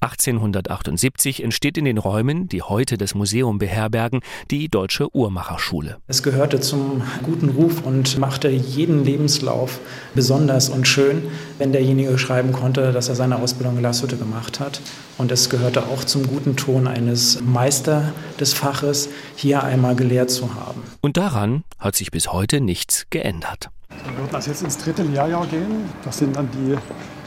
1878 0.00 1.42
entsteht 1.42 1.78
in 1.78 1.84
den 1.84 1.98
Räumen, 1.98 2.48
die 2.48 2.62
heute 2.62 2.98
das 2.98 3.14
Museum 3.14 3.58
beherbergen, 3.58 4.20
die 4.50 4.68
Deutsche 4.68 5.14
Uhrmacherschule. 5.14 5.98
Es 6.06 6.22
gehörte 6.22 6.60
zum 6.60 7.02
guten 7.22 7.50
Ruf 7.50 7.82
und 7.82 8.18
machte 8.18 8.48
jeden 8.48 9.04
Lebenslauf 9.04 9.80
besonders 10.14 10.68
und 10.68 10.86
schön, 10.86 11.22
wenn 11.58 11.72
derjenige 11.72 12.18
schreiben 12.18 12.52
konnte, 12.52 12.92
dass 12.92 13.08
er 13.08 13.14
seine 13.14 13.36
Ausbildung 13.36 13.74
in 13.74 13.80
Glashütte 13.80 14.16
gemacht 14.16 14.60
hat. 14.60 14.80
Und 15.18 15.30
es 15.30 15.48
gehörte 15.48 15.84
auch 15.84 16.04
zum 16.04 16.26
guten 16.26 16.56
Ton 16.56 16.86
eines 16.86 17.40
Meister 17.42 18.12
des 18.40 18.52
Faches, 18.52 19.08
hier 19.36 19.62
einmal 19.62 19.94
gelehrt 19.94 20.30
zu 20.30 20.54
haben. 20.54 20.82
Und 21.00 21.16
daran 21.16 21.64
hat 21.78 21.94
sich 21.94 22.10
bis 22.10 22.32
heute 22.32 22.60
nichts 22.60 23.06
geändert. 23.10 23.70
Wir 24.04 24.16
würden 24.16 24.32
das 24.32 24.46
jetzt 24.46 24.62
ins 24.62 24.76
dritte 24.78 25.02
Lehrjahr 25.02 25.46
gehen. 25.46 25.88
Das 26.04 26.18
sind 26.18 26.34
dann 26.34 26.48
die 26.50 26.76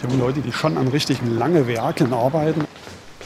jungen 0.01 0.19
Leute, 0.19 0.41
die 0.41 0.51
schon 0.51 0.77
an 0.77 0.87
richtigen 0.87 1.37
lange 1.37 1.67
Werken 1.67 2.13
arbeiten. 2.13 2.65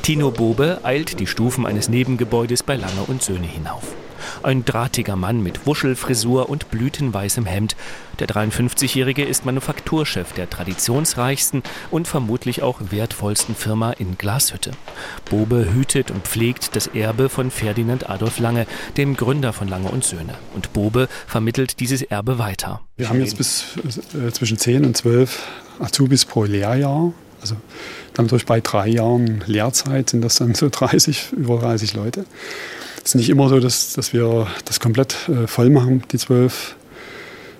Tino 0.01 0.31
Bobe 0.31 0.79
eilt 0.83 1.19
die 1.19 1.27
Stufen 1.27 1.65
eines 1.65 1.89
Nebengebäudes 1.89 2.63
bei 2.63 2.75
Lange 2.75 3.03
und 3.07 3.21
Söhne 3.21 3.47
hinauf. 3.47 3.95
Ein 4.43 4.65
drahtiger 4.65 5.15
Mann 5.15 5.41
mit 5.41 5.65
Wuschelfrisur 5.65 6.49
und 6.49 6.71
blütenweißem 6.71 7.45
Hemd. 7.45 7.75
Der 8.19 8.27
53-Jährige 8.27 9.23
ist 9.23 9.45
Manufakturchef 9.45 10.33
der 10.33 10.49
traditionsreichsten 10.49 11.63
und 11.89 12.07
vermutlich 12.07 12.61
auch 12.61 12.79
wertvollsten 12.91 13.55
Firma 13.55 13.91
in 13.91 14.17
Glashütte. 14.17 14.71
Bobe 15.29 15.73
hütet 15.73 16.11
und 16.11 16.27
pflegt 16.27 16.75
das 16.75 16.87
Erbe 16.87 17.29
von 17.29 17.51
Ferdinand 17.51 18.09
Adolf 18.09 18.39
Lange, 18.39 18.67
dem 18.97 19.15
Gründer 19.15 19.53
von 19.53 19.67
Lange 19.67 19.89
und 19.89 20.03
Söhne. 20.03 20.35
Und 20.53 20.73
Bobe 20.73 21.07
vermittelt 21.27 21.79
dieses 21.79 22.01
Erbe 22.01 22.37
weiter. 22.37 22.81
Wir 22.97 23.09
haben 23.09 23.19
jetzt 23.19 23.37
bis 23.37 23.65
äh, 24.13 24.31
zwischen 24.31 24.57
10 24.57 24.85
und 24.85 24.97
12 24.97 25.47
Azubis 25.79 26.25
pro 26.25 26.43
Lehrjahr. 26.43 27.13
Also 27.41 27.55
dann 28.13 28.27
durch 28.27 28.45
bei 28.45 28.61
drei 28.61 28.87
Jahren 28.87 29.43
Lehrzeit 29.47 30.11
sind 30.11 30.21
das 30.21 30.35
dann 30.35 30.53
so 30.53 30.69
30, 30.69 31.31
über 31.33 31.57
30 31.59 31.93
Leute. 31.93 32.25
Es 33.03 33.11
ist 33.11 33.15
nicht 33.15 33.29
immer 33.29 33.49
so, 33.49 33.59
dass, 33.59 33.93
dass 33.93 34.13
wir 34.13 34.47
das 34.65 34.79
komplett 34.79 35.27
äh, 35.27 35.47
voll 35.47 35.69
machen, 35.69 36.03
die 36.11 36.17
zwölf 36.17 36.75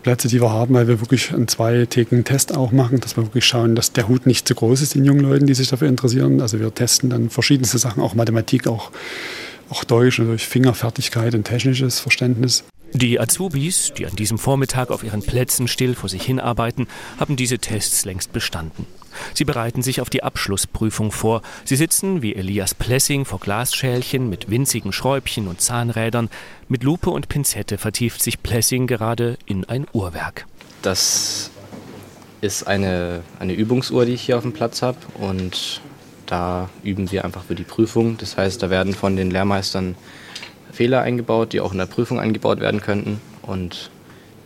Plätze, 0.03 0.27
die 0.27 0.41
wir 0.41 0.51
haben, 0.51 0.74
weil 0.74 0.88
wir 0.88 1.00
wirklich 1.00 1.33
einen 1.33 1.48
zweitägigen 1.48 2.24
Test 2.24 2.55
auch 2.55 2.71
machen, 2.71 3.00
dass 3.00 3.17
wir 3.17 3.24
wirklich 3.24 3.45
schauen, 3.45 3.75
dass 3.75 3.91
der 3.91 4.07
Hut 4.07 4.25
nicht 4.25 4.48
zu 4.48 4.55
groß 4.55 4.81
ist 4.81 4.95
den 4.95 5.05
jungen 5.05 5.21
Leuten, 5.21 5.48
die 5.48 5.53
sich 5.53 5.67
dafür 5.67 5.88
interessieren. 5.88 6.41
Also 6.41 6.60
wir 6.60 6.74
testen 6.74 7.10
dann 7.10 7.29
verschiedenste 7.29 7.77
Sachen, 7.77 8.01
auch 8.01 8.13
Mathematik, 8.13 8.67
auch, 8.67 8.91
auch 9.69 9.83
Deutsch, 9.83 10.19
natürlich 10.19 10.48
Fingerfertigkeit 10.48 11.33
und 11.36 11.43
technisches 11.43 12.00
Verständnis. 12.00 12.63
Die 12.93 13.19
Azubis, 13.19 13.93
die 13.98 14.05
an 14.05 14.15
diesem 14.15 14.38
Vormittag 14.38 14.91
auf 14.91 15.03
ihren 15.03 15.21
Plätzen 15.21 15.67
still 15.67 15.95
vor 15.95 16.10
sich 16.10 16.24
hinarbeiten, 16.24 16.88
haben 17.19 17.36
diese 17.36 17.57
Tests 17.57 18.03
längst 18.05 18.33
bestanden. 18.33 18.86
Sie 19.34 19.46
bereiten 19.46 19.82
sich 19.82 20.01
auf 20.01 20.10
die 20.10 20.24
Abschlussprüfung 20.24 21.12
vor. 21.12 21.41
Sie 21.65 21.75
sitzen 21.75 22.22
wie 22.22 22.36
Elias 22.36 22.74
Plessing 22.75 23.25
vor 23.25 23.39
Glasschälchen 23.39 24.30
mit 24.30 24.50
winzigen 24.50 24.94
Schräubchen 24.94 25.48
und 25.48 25.62
Zahnrädern. 25.62 26.30
Mit 26.68 26.84
Lupe 26.84 27.10
und 27.10 27.30
Pinzette 27.30 27.77
vertieft 27.77 28.22
sich 28.22 28.41
Plessing 28.41 28.88
gerade 28.88 29.38
in 29.46 29.65
ein 29.65 29.86
Uhrwerk. 29.94 30.46
Das 30.82 31.51
ist 32.41 32.68
eine, 32.68 33.22
eine 33.39 33.53
Übungsuhr, 33.53 34.06
die 34.06 34.13
ich 34.13 34.22
hier 34.22 34.38
auf 34.38 34.44
dem 34.44 34.53
Platz 34.53 34.82
habe. 34.82 34.98
Und 35.15 35.82
da 36.25 36.70
üben 36.84 37.12
wir 37.12 37.24
einfach 37.24 37.44
für 37.44 37.56
die 37.56 37.63
Prüfung. 37.63 38.18
Das 38.18 38.38
heißt, 38.38 38.63
da 38.63 38.70
werden 38.70 38.94
von 38.94 39.15
den 39.15 39.32
Lehrmeistern 39.32 39.96
Fehler 40.72 41.01
eingebaut, 41.01 41.53
die 41.53 41.60
auch 41.60 41.72
in 41.72 41.77
der 41.77 41.86
Prüfung 41.86 42.20
eingebaut 42.20 42.60
werden 42.60 42.82
könnten. 42.82 43.22
Und 43.41 43.91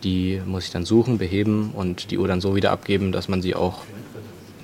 die 0.02 0.40
muss 0.44 0.64
ich 0.64 0.70
dann 0.70 0.84
suchen, 0.84 1.18
beheben 1.18 1.72
und 1.74 2.10
die 2.10 2.18
Uhr 2.18 2.28
dann 2.28 2.40
so 2.40 2.54
wieder 2.54 2.70
abgeben, 2.70 3.12
dass 3.12 3.28
man 3.28 3.42
sie 3.42 3.54
auch 3.54 3.82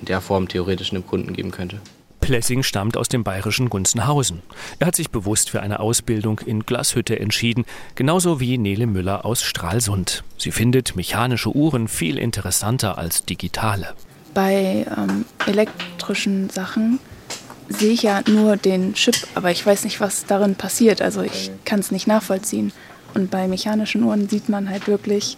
in 0.03 0.07
der 0.07 0.19
Form 0.19 0.49
theoretisch 0.49 0.91
einem 0.91 1.07
Kunden 1.07 1.31
geben 1.31 1.51
könnte. 1.51 1.79
Plessing 2.19 2.61
stammt 2.63 2.97
aus 2.97 3.07
dem 3.07 3.23
bayerischen 3.23 3.69
Gunzenhausen. 3.69 4.41
Er 4.79 4.87
hat 4.87 4.97
sich 4.97 5.11
bewusst 5.11 5.49
für 5.49 5.61
eine 5.61 5.79
Ausbildung 5.79 6.39
in 6.39 6.65
Glashütte 6.65 7.17
entschieden, 7.19 7.63
genauso 7.95 8.41
wie 8.41 8.57
Nele 8.57 8.85
Müller 8.85 9.25
aus 9.25 9.43
Stralsund. 9.43 10.25
Sie 10.37 10.51
findet 10.51 10.97
mechanische 10.97 11.55
Uhren 11.55 11.87
viel 11.87 12.17
interessanter 12.17 12.97
als 12.97 13.23
digitale. 13.23 13.93
Bei 14.33 14.85
ähm, 14.97 15.23
elektrischen 15.45 16.49
Sachen 16.49 16.99
sehe 17.69 17.93
ich 17.93 18.03
ja 18.03 18.21
nur 18.27 18.57
den 18.57 18.93
Chip, 18.93 19.15
aber 19.35 19.51
ich 19.51 19.65
weiß 19.65 19.85
nicht, 19.85 20.01
was 20.01 20.25
darin 20.25 20.55
passiert. 20.55 21.01
Also 21.01 21.21
ich 21.21 21.49
kann 21.63 21.79
es 21.79 21.91
nicht 21.91 22.07
nachvollziehen. 22.07 22.73
Und 23.13 23.31
bei 23.31 23.47
mechanischen 23.47 24.03
Uhren 24.03 24.27
sieht 24.27 24.49
man 24.49 24.69
halt 24.69 24.87
wirklich, 24.87 25.37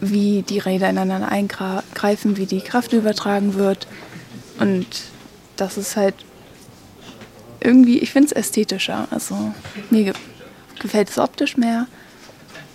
wie 0.00 0.42
die 0.42 0.58
Räder 0.58 0.90
ineinander 0.90 1.28
eingreifen, 1.28 2.36
wie 2.36 2.46
die 2.46 2.60
Kraft 2.60 2.92
übertragen 2.92 3.54
wird. 3.54 3.86
Und 4.58 4.86
das 5.56 5.76
ist 5.76 5.96
halt 5.96 6.14
irgendwie, 7.60 7.98
ich 7.98 8.10
finde 8.10 8.26
es 8.26 8.32
ästhetischer. 8.32 9.08
Also 9.10 9.52
mir 9.90 10.12
gefällt 10.78 11.10
es 11.10 11.18
optisch 11.18 11.56
mehr 11.56 11.86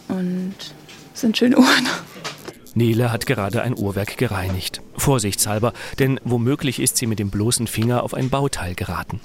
und 0.08 0.56
es 1.13 1.22
sind 1.22 1.38
schöne 1.38 1.58
Uhren. 1.58 1.88
Nele 2.74 3.12
hat 3.12 3.25
gerade 3.25 3.62
ein 3.63 3.78
Uhrwerk 3.78 4.18
gereinigt. 4.18 4.82
Vorsichtshalber, 4.96 5.74
denn 6.00 6.20
womöglich 6.24 6.80
ist 6.80 6.98
sie 6.98 7.08
mit 7.08 7.20
dem 7.20 7.30
bloßen 7.30 7.68
Finger 7.68 8.04
auf 8.04 8.13
ein 8.13 8.30
Bauteil 8.30 8.75
geraten. 8.75 9.20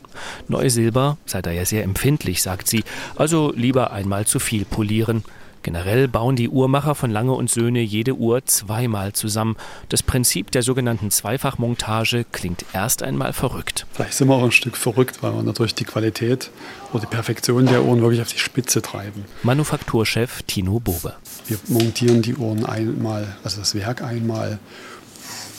Neusilber 0.49 1.17
sei 1.27 1.43
da 1.43 1.51
ja 1.51 1.65
sehr 1.65 1.85
empfindlich, 1.85 2.43
sagt 2.43 2.67
sie, 2.67 2.83
also 3.15 3.53
lieber 3.55 3.93
einmal 3.93 4.27
zu 4.27 4.41
viel 4.41 4.65
polieren. 4.65 5.23
Generell 5.67 6.07
bauen 6.07 6.37
die 6.37 6.49
Uhrmacher 6.49 6.95
von 6.95 7.11
Lange 7.11 7.33
und 7.33 7.51
Söhne 7.51 7.81
jede 7.81 8.15
Uhr 8.15 8.45
zweimal 8.45 9.15
zusammen. 9.15 9.57
Das 9.89 10.01
Prinzip 10.01 10.53
der 10.53 10.63
sogenannten 10.63 11.11
Zweifachmontage 11.11 12.25
klingt 12.31 12.65
erst 12.73 13.03
einmal 13.03 13.33
verrückt. 13.33 13.85
Vielleicht 13.93 14.13
sind 14.15 14.29
wir 14.29 14.37
auch 14.37 14.45
ein 14.45 14.53
Stück 14.53 14.77
verrückt, 14.77 15.25
weil 15.25 15.33
wir 15.33 15.43
natürlich 15.43 15.75
die 15.75 15.83
Qualität 15.83 16.53
oder 16.93 17.01
die 17.01 17.09
Perfektion 17.09 17.67
der 17.67 17.83
Uhren 17.83 18.01
wirklich 18.01 18.21
auf 18.21 18.29
die 18.29 18.39
Spitze 18.39 18.81
treiben. 18.81 19.25
Manufakturchef 19.43 20.45
Tino 20.45 20.79
Bobe. 20.79 21.17
Wir 21.49 21.59
montieren 21.67 22.23
die 22.23 22.37
Uhren 22.37 22.65
einmal, 22.65 23.37
also 23.43 23.59
das 23.59 23.75
Werk 23.75 24.03
einmal 24.03 24.61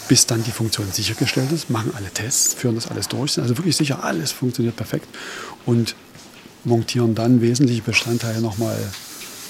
bis 0.08 0.26
dann 0.26 0.42
die 0.42 0.52
Funktion 0.52 0.90
sichergestellt 0.90 1.52
ist, 1.52 1.70
machen 1.70 1.92
alle 1.98 2.12
Tests, 2.12 2.54
führen 2.54 2.76
das 2.76 2.88
alles 2.88 3.10
durch, 3.10 3.38
also 3.40 3.58
wirklich 3.58 3.76
sicher, 3.76 4.06
alles 4.06 4.32
funktioniert 4.32 4.78
perfekt 4.78 5.10
und 5.66 5.98
montieren 6.64 7.14
dann 7.14 7.42
wesentliche 7.42 7.82
Bestandteile 7.82 8.40
nochmal 8.40 8.78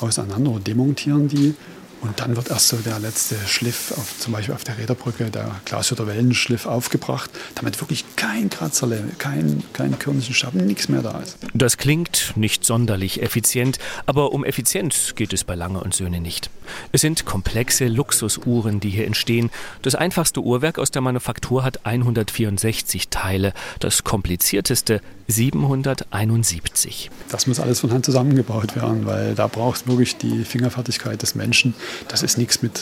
auseinander 0.01 0.51
oder 0.51 0.63
demontieren 0.63 1.27
die. 1.27 1.55
Und 2.01 2.19
dann 2.19 2.35
wird 2.35 2.49
erst 2.49 2.67
so 2.67 2.77
der 2.77 2.99
letzte 2.99 3.35
Schliff, 3.47 3.91
auf, 3.97 4.19
zum 4.19 4.33
Beispiel 4.33 4.53
auf 4.53 4.63
der 4.63 4.77
Räderbrücke, 4.77 5.31
der 5.31 5.59
Glashütter 5.65 6.05
Wellenschliff 6.05 6.67
aufgebracht, 6.67 7.31
damit 7.55 7.79
wirklich 7.81 8.05
kein 8.15 8.49
Kratzer, 8.49 8.87
kein, 9.17 9.63
kein 9.73 9.97
Körnchen 9.97 10.35
Schatten, 10.35 10.65
nichts 10.67 10.89
mehr 10.89 11.01
da 11.01 11.19
ist. 11.19 11.37
Das 11.55 11.77
klingt 11.77 12.33
nicht 12.35 12.63
sonderlich 12.63 13.23
effizient, 13.23 13.79
aber 14.05 14.31
um 14.31 14.45
Effizienz 14.45 15.15
geht 15.15 15.33
es 15.33 15.43
bei 15.43 15.55
Lange 15.55 15.81
und 15.81 15.95
Söhne 15.95 16.21
nicht. 16.21 16.51
Es 16.91 17.01
sind 17.01 17.25
komplexe 17.25 17.87
Luxusuhren, 17.87 18.79
die 18.79 18.91
hier 18.91 19.07
entstehen. 19.07 19.49
Das 19.81 19.95
einfachste 19.95 20.41
Uhrwerk 20.41 20.77
aus 20.77 20.91
der 20.91 21.01
Manufaktur 21.01 21.63
hat 21.63 21.85
164 21.85 23.09
Teile, 23.09 23.53
das 23.79 24.03
komplizierteste 24.03 25.01
771. 25.27 27.09
Das 27.29 27.47
muss 27.47 27.59
alles 27.59 27.81
von 27.81 27.91
Hand 27.91 28.05
zusammengebaut 28.05 28.75
werden, 28.75 29.05
weil 29.05 29.35
da 29.35 29.47
braucht 29.47 29.81
es 29.81 29.87
wirklich 29.87 30.17
die 30.17 30.45
Fingerfertigkeit 30.45 31.21
des 31.21 31.35
Menschen. 31.35 31.73
Das 32.07 32.23
ist 32.23 32.37
nichts 32.37 32.61
mit 32.61 32.81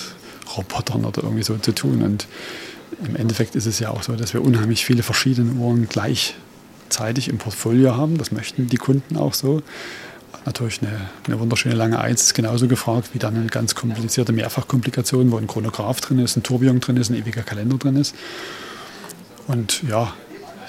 Robotern 0.56 1.06
oder 1.06 1.24
irgendwie 1.24 1.44
so 1.44 1.58
zu 1.58 1.72
tun. 1.74 2.02
Und 2.04 2.28
im 3.06 3.16
Endeffekt 3.16 3.56
ist 3.56 3.66
es 3.66 3.80
ja 3.80 3.90
auch 3.90 4.04
so, 4.04 4.16
dass 4.16 4.34
wir 4.34 4.44
unheimlich 4.44 4.86
viele 4.86 5.04
verschiedene 5.04 5.54
Uhren 5.54 5.90
gleichzeitig 5.90 7.30
im 7.30 7.40
Portfolio 7.40 7.96
haben. 7.96 8.18
Das 8.18 8.32
möchten 8.32 8.68
die 8.68 8.78
Kunden 8.78 9.18
auch 9.18 9.34
so. 9.34 9.62
Natürlich 10.46 10.82
eine, 10.84 11.10
eine 11.26 11.40
wunderschöne 11.40 11.74
lange 11.74 12.00
Eins 12.00 12.22
ist 12.22 12.36
genauso 12.36 12.68
gefragt 12.68 13.10
wie 13.14 13.20
dann 13.20 13.36
eine 13.36 13.48
ganz 13.48 13.74
komplizierte 13.74 14.32
Mehrfachkomplikation, 14.32 15.32
wo 15.32 15.38
ein 15.38 15.48
Chronograph 15.48 16.02
drin 16.02 16.20
ist, 16.20 16.38
ein 16.38 16.44
Tourbillon 16.44 16.80
drin 16.80 16.98
ist, 16.98 17.10
ein 17.10 17.16
ewiger 17.16 17.42
Kalender 17.42 17.78
drin 17.78 17.96
ist. 17.96 18.14
Und 19.48 19.84
ja, 19.84 20.14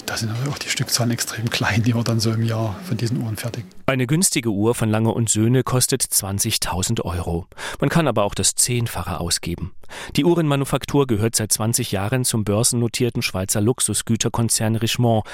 da 0.06 0.16
sind 0.16 0.30
auch 0.48 0.58
die 0.58 0.68
Stückzahlen 0.68 1.12
extrem 1.12 1.50
klein, 1.50 1.82
die 1.82 1.94
wir 1.94 2.04
dann 2.04 2.20
so 2.20 2.30
im 2.32 2.42
Jahr 2.42 2.76
von 2.84 2.96
diesen 2.96 3.22
Uhren 3.22 3.36
fertigen. 3.36 3.68
Eine 3.86 4.06
günstige 4.06 4.50
Uhr 4.50 4.74
von 4.74 4.88
Lange 4.88 5.12
und 5.12 5.28
Söhne 5.28 5.62
kostet 5.62 6.02
20.000 6.02 7.02
Euro. 7.02 7.46
Man 7.80 7.90
kann 7.90 8.08
aber 8.08 8.24
auch 8.24 8.34
das 8.34 8.54
Zehnfache 8.54 9.20
ausgeben. 9.20 9.72
Die 10.16 10.24
Uhrenmanufaktur 10.24 11.06
gehört 11.06 11.36
seit 11.36 11.52
20 11.52 11.92
Jahren 11.92 12.24
zum 12.24 12.44
börsennotierten 12.44 13.22
Schweizer 13.22 13.60
Luxusgüterkonzern 13.60 14.76
Richemont. 14.76 15.24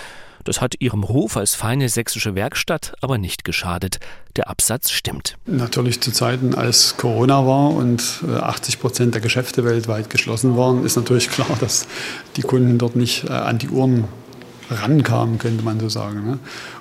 Das 0.45 0.61
hat 0.61 0.75
ihrem 0.81 1.05
Ruf 1.05 1.37
als 1.37 1.55
feine 1.55 1.89
sächsische 1.89 2.35
Werkstatt 2.35 2.95
aber 3.01 3.17
nicht 3.17 3.45
geschadet. 3.45 4.01
Der 4.37 4.51
Absatz 4.51 4.91
stimmt. 4.91 5.37
Natürlich 5.47 6.01
zu 6.01 6.11
Zeiten, 6.11 6.55
als 6.55 6.97
Corona 6.97 7.47
war 7.47 7.71
und 7.71 8.25
80 8.29 8.75
äh, 8.75 8.79
Prozent 8.79 9.15
der 9.15 9.21
Geschäfte 9.21 9.65
weltweit 9.65 10.11
geschlossen 10.11 10.57
waren, 10.57 10.85
ist 10.85 10.97
natürlich 10.97 11.31
klar, 11.31 11.57
dass 11.61 11.87
die 12.37 12.43
Kunden 12.43 12.79
dort 12.79 12.97
nicht 12.97 13.25
äh, 13.25 13.33
an 13.33 13.59
die 13.59 13.69
Uhren 13.69 14.09
rankamen, 14.71 15.39
könnte 15.39 15.65
man 15.65 15.81
so 15.81 15.89
sagen. 15.89 16.25
Ne? 16.25 16.39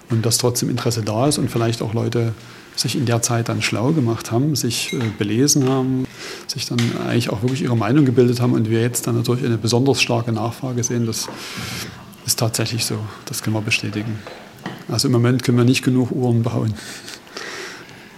Und 0.10 0.26
dass 0.26 0.38
trotzdem 0.38 0.70
Interesse 0.70 1.02
da 1.02 1.28
ist 1.28 1.38
und 1.38 1.50
vielleicht 1.50 1.82
auch 1.82 1.94
Leute 1.94 2.34
sich 2.76 2.96
in 2.96 3.06
der 3.06 3.22
Zeit 3.22 3.50
dann 3.50 3.62
schlau 3.62 3.92
gemacht 3.92 4.32
haben, 4.32 4.56
sich 4.56 4.94
äh, 4.94 5.00
belesen 5.18 5.68
haben, 5.68 6.06
sich 6.48 6.66
dann 6.66 6.80
eigentlich 7.06 7.30
auch 7.30 7.42
wirklich 7.42 7.64
ihre 7.64 7.76
Meinung 7.76 8.06
gebildet 8.06 8.40
haben 8.40 8.54
und 8.54 8.70
wir 8.70 8.82
jetzt 8.82 9.08
dann 9.08 9.16
natürlich 9.16 9.46
eine 9.46 9.58
besonders 9.58 10.02
starke 10.02 10.32
Nachfrage 10.32 10.84
sehen, 10.84 11.06
das 11.06 11.28
ist 12.26 12.40
tatsächlich 12.40 12.86
so. 12.86 12.98
Das 13.26 13.44
können 13.44 13.56
wir 13.56 13.62
bestätigen. 13.62 14.20
Also 14.88 15.08
im 15.08 15.12
Moment 15.12 15.44
können 15.44 15.58
wir 15.58 15.66
nicht 15.66 15.84
genug 15.84 16.12
Uhren 16.12 16.44
bauen. 16.44 16.74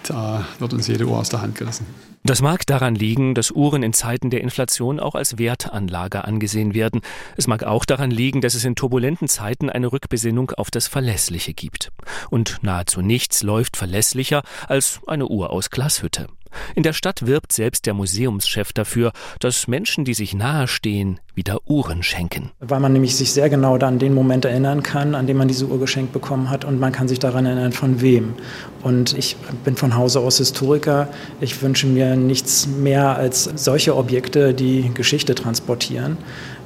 Da 0.04 0.46
wird 0.60 0.74
uns 0.74 0.88
jede 0.88 1.06
Uhr 1.06 1.18
aus 1.18 1.30
der 1.30 1.42
Hand 1.42 1.56
gerissen. 1.56 1.86
Das 2.26 2.42
mag 2.42 2.66
daran 2.66 2.96
liegen, 2.96 3.36
dass 3.36 3.52
Uhren 3.52 3.84
in 3.84 3.92
Zeiten 3.92 4.30
der 4.30 4.40
Inflation 4.40 5.02
auch 5.02 5.14
als 5.14 5.38
Wertanlage 5.38 6.24
angesehen 6.24 6.74
werden. 6.74 7.02
Es 7.36 7.48
mag 7.48 7.64
auch 7.64 7.84
daran 7.84 8.12
liegen, 8.12 8.40
dass 8.40 8.54
es 8.54 8.64
in 8.64 8.76
turbulenten 8.76 9.28
Zeiten 9.28 9.70
eine 9.70 9.92
Rückbesinnung 9.92 10.52
auf 10.52 10.72
das 10.72 10.88
Verlässliche 10.88 11.54
gibt. 11.54 11.92
Und 12.30 12.60
nahezu 12.62 13.02
nichts 13.02 13.44
läuft 13.44 13.76
verlässlicher 13.76 14.44
als 14.70 15.02
eine 15.06 15.28
Uhr 15.28 15.50
aus 15.50 15.70
Glashütte. 15.70 16.28
In 16.76 16.84
der 16.84 16.94
Stadt 16.94 17.26
wirbt 17.26 17.52
selbst 17.52 17.86
der 17.86 17.94
Museumschef 17.94 18.74
dafür, 18.74 19.12
dass 19.40 19.68
Menschen, 19.68 20.06
die 20.06 20.14
sich 20.14 20.34
nahestehen, 20.34 21.20
wieder 21.36 21.60
Uhren 21.68 22.04
schenken. 22.04 22.52
Weil 22.60 22.80
man 22.80 22.94
nämlich 22.94 23.16
sich 23.16 23.32
sehr 23.32 23.50
genau 23.50 23.78
an 23.78 23.98
den 23.98 24.14
Moment 24.14 24.46
erinnern 24.46 24.84
kann, 24.84 25.16
an 25.16 25.26
dem 25.26 25.38
man 25.38 25.48
diese 25.48 25.66
Uhr 25.66 25.80
geschenkt 25.80 26.14
bekommen 26.14 26.50
hat 26.50 26.64
und 26.64 26.80
man 26.80 26.92
kann 26.92 27.08
sich 27.08 27.20
daran 27.20 27.46
erinnern, 27.46 27.72
von 27.72 28.02
wem. 28.02 28.36
Und 28.84 29.18
ich 29.18 29.36
bin 29.64 29.76
von 29.76 29.96
Hause 29.96 30.20
aus 30.20 30.38
Historiker. 30.38 31.08
Ich 31.42 31.62
wünsche 31.62 31.88
mir 31.88 32.16
nichts 32.16 32.68
mehr 32.68 33.16
als 33.16 33.50
solche 33.56 33.96
Objekte, 33.96 34.54
die 34.54 34.92
Geschichte 34.94 35.34
transportieren. 35.34 36.18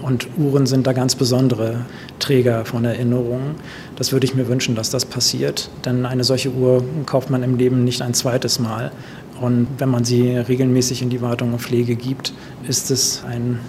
Und 0.01 0.27
Uhren 0.37 0.67
sind 0.67 0.85
da 0.85 0.93
ganz 0.93 1.15
besondere 1.15 1.85
Träger 2.19 2.65
von 2.65 2.85
Erinnerungen. 2.85 3.55
Das 3.95 4.11
würde 4.11 4.25
ich 4.25 4.35
mir 4.35 4.47
wünschen, 4.47 4.75
dass 4.75 4.89
das 4.89 5.05
passiert. 5.05 5.69
Denn 5.85 6.05
eine 6.05 6.23
solche 6.23 6.51
Uhr 6.51 6.83
kauft 7.05 7.29
man 7.29 7.41
im 7.41 7.57
Leben 7.57 7.83
nicht 7.83 8.01
ein 8.01 8.13
zweites 8.13 8.59
Mal. 8.59 8.91
Und 9.41 9.67
wenn 9.77 9.89
man 9.89 10.03
sie 10.03 10.29
regelmäßig 10.29 11.01
in 11.01 11.09
die 11.09 11.21
Wartung 11.21 11.53
und 11.53 11.59
Pflege 11.59 11.95
gibt, 11.95 12.33
ist 12.67 12.91
es 12.91 13.23
ein 13.25 13.59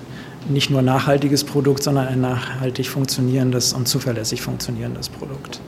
nicht 0.49 0.71
nur 0.71 0.83
nachhaltiges 0.83 1.45
Produkt, 1.45 1.83
sondern 1.83 2.09
ein 2.09 2.21
nachhaltig 2.21 2.89
funktionierendes 2.89 3.73
und 3.73 3.87
zuverlässig 3.87 4.41
funktionierendes 4.41 5.09
Produkt. 5.09 5.61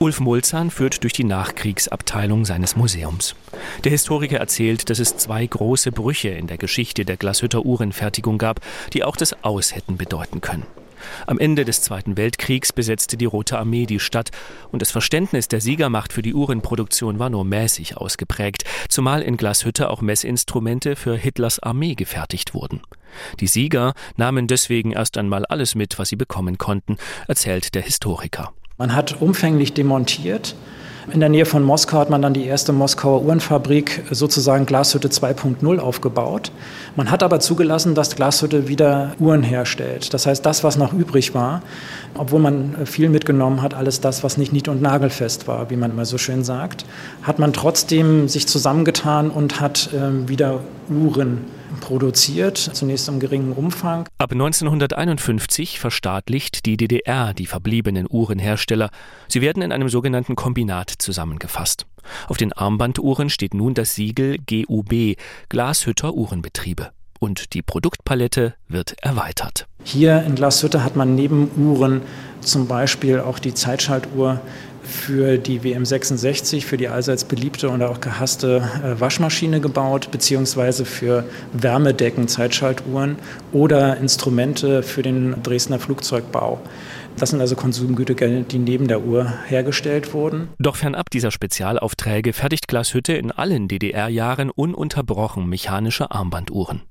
Ulf 0.00 0.20
Mulzahn 0.20 0.70
führt 0.70 1.02
durch 1.02 1.12
die 1.12 1.24
Nachkriegsabteilung 1.24 2.44
seines 2.44 2.76
Museums. 2.76 3.34
Der 3.82 3.90
Historiker 3.90 4.36
erzählt, 4.36 4.90
dass 4.90 5.00
es 5.00 5.16
zwei 5.16 5.44
große 5.44 5.90
Brüche 5.90 6.28
in 6.28 6.46
der 6.46 6.56
Geschichte 6.56 7.04
der 7.04 7.16
Glashütter 7.16 7.64
Uhrenfertigung 7.64 8.38
gab, 8.38 8.60
die 8.92 9.02
auch 9.02 9.16
das 9.16 9.42
Aus 9.42 9.74
hätten 9.74 9.96
bedeuten 9.96 10.40
können. 10.40 10.62
Am 11.26 11.38
Ende 11.38 11.64
des 11.64 11.82
Zweiten 11.82 12.16
Weltkriegs 12.16 12.72
besetzte 12.72 13.16
die 13.16 13.24
Rote 13.24 13.58
Armee 13.58 13.86
die 13.86 14.00
Stadt 14.00 14.30
und 14.70 14.82
das 14.82 14.90
Verständnis 14.90 15.48
der 15.48 15.60
Siegermacht 15.60 16.12
für 16.12 16.22
die 16.22 16.34
Uhrenproduktion 16.34 17.18
war 17.18 17.30
nur 17.30 17.44
mäßig 17.44 17.96
ausgeprägt, 17.96 18.64
zumal 18.88 19.22
in 19.22 19.36
Glashütte 19.36 19.90
auch 19.90 20.00
Messinstrumente 20.00 20.96
für 20.96 21.16
Hitlers 21.16 21.58
Armee 21.60 21.94
gefertigt 21.94 22.54
wurden. 22.54 22.80
Die 23.40 23.46
Sieger 23.46 23.94
nahmen 24.16 24.46
deswegen 24.46 24.92
erst 24.92 25.16
einmal 25.16 25.44
alles 25.46 25.74
mit, 25.74 25.98
was 25.98 26.08
sie 26.08 26.16
bekommen 26.16 26.58
konnten, 26.58 26.98
erzählt 27.26 27.74
der 27.74 27.82
Historiker. 27.82 28.52
Man 28.76 28.94
hat 28.94 29.20
umfänglich 29.20 29.74
demontiert, 29.74 30.54
in 31.12 31.20
der 31.20 31.28
Nähe 31.28 31.46
von 31.46 31.62
Moskau 31.62 31.98
hat 31.98 32.10
man 32.10 32.22
dann 32.22 32.34
die 32.34 32.46
erste 32.46 32.72
Moskauer 32.72 33.22
Uhrenfabrik, 33.22 34.04
sozusagen 34.10 34.66
Glashütte 34.66 35.08
2.0, 35.08 35.78
aufgebaut. 35.78 36.52
Man 36.96 37.10
hat 37.10 37.22
aber 37.22 37.40
zugelassen, 37.40 37.94
dass 37.94 38.16
Glashütte 38.16 38.68
wieder 38.68 39.12
Uhren 39.18 39.42
herstellt. 39.42 40.12
Das 40.14 40.26
heißt, 40.26 40.44
das, 40.44 40.64
was 40.64 40.76
noch 40.76 40.92
übrig 40.92 41.34
war, 41.34 41.62
obwohl 42.14 42.40
man 42.40 42.86
viel 42.86 43.08
mitgenommen 43.08 43.62
hat, 43.62 43.74
alles 43.74 44.00
das, 44.00 44.22
was 44.24 44.36
nicht 44.36 44.52
nied- 44.52 44.68
und 44.68 44.82
nagelfest 44.82 45.48
war, 45.48 45.70
wie 45.70 45.76
man 45.76 45.90
immer 45.90 46.04
so 46.04 46.18
schön 46.18 46.44
sagt, 46.44 46.84
hat 47.22 47.38
man 47.38 47.52
trotzdem 47.52 48.28
sich 48.28 48.46
zusammengetan 48.46 49.30
und 49.30 49.60
hat 49.60 49.90
äh, 49.92 50.28
wieder 50.28 50.60
Uhren 50.90 51.44
produziert, 51.80 52.56
zunächst 52.58 53.08
im 53.08 53.20
geringen 53.20 53.52
Umfang. 53.52 54.08
Ab 54.18 54.32
1951 54.32 55.78
verstaatlicht 55.80 56.66
die 56.66 56.76
DDR 56.76 57.34
die 57.34 57.46
verbliebenen 57.46 58.06
Uhrenhersteller. 58.08 58.90
Sie 59.28 59.40
werden 59.40 59.62
in 59.62 59.72
einem 59.72 59.88
sogenannten 59.88 60.36
Kombinat 60.36 60.90
zusammengefasst. 60.90 61.86
Auf 62.26 62.36
den 62.36 62.52
Armbanduhren 62.52 63.30
steht 63.30 63.54
nun 63.54 63.74
das 63.74 63.94
Siegel 63.94 64.38
GUB, 64.38 65.16
Glashütter 65.48 66.14
Uhrenbetriebe. 66.14 66.90
Und 67.18 67.54
die 67.54 67.62
Produktpalette 67.62 68.54
wird 68.68 68.94
erweitert. 69.02 69.66
Hier 69.84 70.22
in 70.22 70.34
Glashütte 70.34 70.84
hat 70.84 70.96
man 70.96 71.14
neben 71.14 71.50
Uhren 71.56 72.02
zum 72.40 72.66
Beispiel 72.68 73.20
auch 73.20 73.38
die 73.38 73.54
Zeitschaltuhr 73.54 74.40
für 74.82 75.36
die 75.36 75.60
WM66, 75.60 76.64
für 76.64 76.78
die 76.78 76.88
allseits 76.88 77.24
beliebte 77.24 77.68
und 77.68 77.82
auch 77.82 78.00
gehasste 78.00 78.68
äh, 78.82 78.98
Waschmaschine 78.98 79.60
gebaut, 79.60 80.10
beziehungsweise 80.10 80.86
für 80.86 81.24
Wärmedecken, 81.52 82.26
Zeitschaltuhren 82.26 83.16
oder 83.52 83.98
Instrumente 83.98 84.82
für 84.82 85.02
den 85.02 85.42
Dresdner 85.42 85.78
Flugzeugbau. 85.78 86.60
Das 87.16 87.30
sind 87.30 87.40
also 87.40 87.56
Konsumgüter, 87.56 88.14
die 88.14 88.58
neben 88.58 88.86
der 88.86 89.02
Uhr 89.02 89.32
hergestellt 89.46 90.14
wurden. 90.14 90.48
Doch 90.58 90.76
fernab 90.76 91.10
dieser 91.10 91.30
Spezialaufträge 91.30 92.32
fertigt 92.32 92.68
Glashütte 92.68 93.14
in 93.14 93.32
allen 93.32 93.66
DDR-Jahren 93.66 94.50
ununterbrochen 94.50 95.48
mechanische 95.48 96.10
Armbanduhren. 96.10 96.82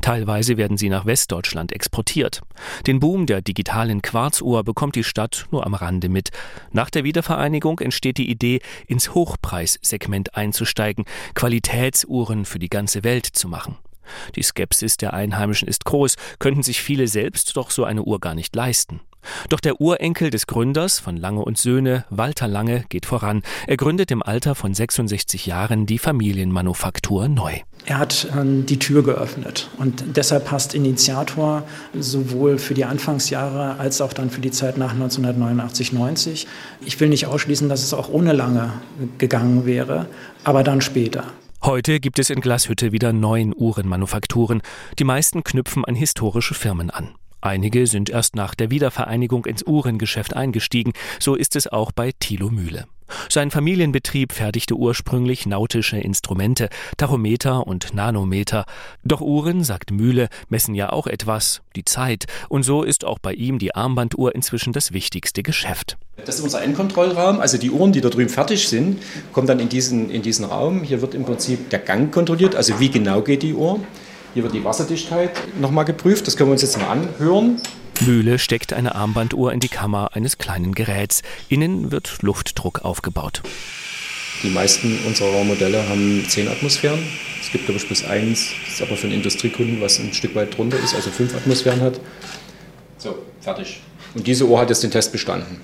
Teilweise 0.00 0.56
werden 0.56 0.76
sie 0.76 0.88
nach 0.88 1.06
Westdeutschland 1.06 1.72
exportiert. 1.72 2.40
Den 2.86 3.00
Boom 3.00 3.26
der 3.26 3.42
digitalen 3.42 4.02
Quarzuhr 4.02 4.64
bekommt 4.64 4.96
die 4.96 5.04
Stadt 5.04 5.46
nur 5.50 5.66
am 5.66 5.74
Rande 5.74 6.08
mit. 6.08 6.30
Nach 6.72 6.90
der 6.90 7.04
Wiedervereinigung 7.04 7.78
entsteht 7.80 8.18
die 8.18 8.30
Idee, 8.30 8.60
ins 8.86 9.14
Hochpreissegment 9.14 10.36
einzusteigen, 10.36 11.04
Qualitätsuhren 11.34 12.44
für 12.44 12.58
die 12.58 12.70
ganze 12.70 13.04
Welt 13.04 13.26
zu 13.26 13.48
machen. 13.48 13.76
Die 14.36 14.42
Skepsis 14.42 14.96
der 14.96 15.14
Einheimischen 15.14 15.68
ist 15.68 15.84
groß, 15.84 16.16
könnten 16.38 16.62
sich 16.62 16.80
viele 16.80 17.08
selbst 17.08 17.56
doch 17.56 17.70
so 17.70 17.84
eine 17.84 18.02
Uhr 18.02 18.20
gar 18.20 18.34
nicht 18.34 18.54
leisten. 18.54 19.00
Doch 19.48 19.60
der 19.60 19.80
Urenkel 19.80 20.30
des 20.30 20.46
Gründers 20.46 20.98
von 20.98 21.16
Lange 21.16 21.42
und 21.42 21.58
Söhne, 21.58 22.04
Walter 22.10 22.48
Lange, 22.48 22.84
geht 22.88 23.06
voran. 23.06 23.42
Er 23.66 23.76
gründet 23.76 24.10
im 24.10 24.22
Alter 24.22 24.54
von 24.54 24.74
66 24.74 25.46
Jahren 25.46 25.86
die 25.86 25.98
Familienmanufaktur 25.98 27.28
neu. 27.28 27.60
Er 27.84 27.98
hat 27.98 28.24
äh, 28.24 28.62
die 28.62 28.78
Tür 28.78 29.02
geöffnet 29.02 29.68
und 29.78 30.04
deshalb 30.16 30.46
passt 30.46 30.74
Initiator 30.74 31.62
sowohl 31.98 32.58
für 32.58 32.74
die 32.74 32.84
Anfangsjahre 32.84 33.78
als 33.78 34.00
auch 34.00 34.12
dann 34.12 34.30
für 34.30 34.40
die 34.40 34.50
Zeit 34.50 34.76
nach 34.76 34.94
1989-90. 34.94 36.46
Ich 36.84 37.00
will 37.00 37.08
nicht 37.08 37.26
ausschließen, 37.26 37.68
dass 37.68 37.82
es 37.82 37.94
auch 37.94 38.08
ohne 38.08 38.32
Lange 38.32 38.72
gegangen 39.18 39.66
wäre, 39.66 40.06
aber 40.44 40.62
dann 40.62 40.80
später. 40.80 41.24
Heute 41.62 41.98
gibt 42.00 42.18
es 42.18 42.30
in 42.30 42.40
Glashütte 42.40 42.92
wieder 42.92 43.12
neun 43.12 43.52
Uhrenmanufakturen. 43.56 44.62
Die 44.98 45.04
meisten 45.04 45.42
knüpfen 45.42 45.84
an 45.84 45.94
historische 45.94 46.54
Firmen 46.54 46.90
an. 46.90 47.14
Einige 47.40 47.86
sind 47.86 48.10
erst 48.10 48.34
nach 48.34 48.54
der 48.54 48.70
Wiedervereinigung 48.70 49.46
ins 49.46 49.62
Uhrengeschäft 49.66 50.34
eingestiegen, 50.34 50.92
so 51.20 51.34
ist 51.34 51.56
es 51.56 51.66
auch 51.66 51.92
bei 51.92 52.12
Thilo 52.18 52.50
Mühle. 52.50 52.86
Sein 53.28 53.50
Familienbetrieb 53.50 54.32
fertigte 54.32 54.74
ursprünglich 54.74 55.46
nautische 55.46 55.98
Instrumente, 55.98 56.68
Tachometer 56.96 57.66
und 57.66 57.94
Nanometer. 57.94 58.64
Doch 59.04 59.20
Uhren, 59.20 59.62
sagt 59.62 59.92
Mühle, 59.92 60.28
messen 60.48 60.74
ja 60.74 60.90
auch 60.90 61.06
etwas, 61.06 61.62
die 61.76 61.84
Zeit. 61.84 62.24
Und 62.48 62.64
so 62.64 62.82
ist 62.82 63.04
auch 63.04 63.18
bei 63.20 63.32
ihm 63.32 63.58
die 63.58 63.74
Armbanduhr 63.74 64.34
inzwischen 64.34 64.72
das 64.72 64.92
wichtigste 64.92 65.42
Geschäft. 65.42 65.96
Das 66.24 66.36
ist 66.36 66.40
unser 66.40 66.62
Endkontrollraum. 66.62 67.40
Also 67.40 67.58
die 67.58 67.70
Uhren, 67.70 67.92
die 67.92 68.00
da 68.00 68.08
drüben 68.08 68.30
fertig 68.30 68.68
sind, 68.68 69.00
kommen 69.32 69.46
dann 69.46 69.60
in 69.60 69.68
diesen, 69.68 70.10
in 70.10 70.22
diesen 70.22 70.44
Raum. 70.44 70.82
Hier 70.82 71.00
wird 71.00 71.14
im 71.14 71.24
Prinzip 71.24 71.70
der 71.70 71.78
Gang 71.78 72.12
kontrolliert, 72.12 72.56
also 72.56 72.80
wie 72.80 72.90
genau 72.90 73.22
geht 73.22 73.42
die 73.42 73.54
Uhr. 73.54 73.80
Hier 74.36 74.42
wird 74.42 74.52
die 74.54 74.64
Wasserdichtheit 74.64 75.30
nochmal 75.58 75.86
geprüft. 75.86 76.26
Das 76.26 76.36
können 76.36 76.50
wir 76.50 76.52
uns 76.52 76.60
jetzt 76.60 76.76
mal 76.76 76.88
anhören. 76.88 77.58
Mühle 78.04 78.38
steckt 78.38 78.74
eine 78.74 78.94
Armbanduhr 78.94 79.50
in 79.50 79.60
die 79.60 79.70
Kammer 79.70 80.10
eines 80.12 80.36
kleinen 80.36 80.74
Geräts. 80.74 81.22
Innen 81.48 81.90
wird 81.90 82.18
Luftdruck 82.20 82.84
aufgebaut. 82.84 83.42
Die 84.42 84.50
meisten 84.50 84.98
unserer 85.06 85.42
Modelle 85.42 85.88
haben 85.88 86.22
10 86.28 86.48
Atmosphären. 86.48 86.98
Es 87.40 87.50
gibt, 87.50 87.64
glaube 87.64 87.80
ich, 87.80 87.88
bis 87.88 88.04
1. 88.04 88.50
Das 88.66 88.74
ist 88.74 88.82
aber 88.82 88.98
für 88.98 89.06
einen 89.06 89.16
Industriekunden, 89.16 89.80
was 89.80 89.98
ein 90.00 90.12
Stück 90.12 90.34
weit 90.34 90.58
drunter 90.58 90.78
ist, 90.80 90.94
also 90.94 91.10
5 91.10 91.34
Atmosphären 91.34 91.80
hat. 91.80 91.98
So, 92.98 93.16
fertig. 93.40 93.80
Und 94.14 94.26
diese 94.26 94.44
Uhr 94.44 94.60
hat 94.60 94.68
jetzt 94.68 94.82
den 94.82 94.90
Test 94.90 95.12
bestanden. 95.12 95.62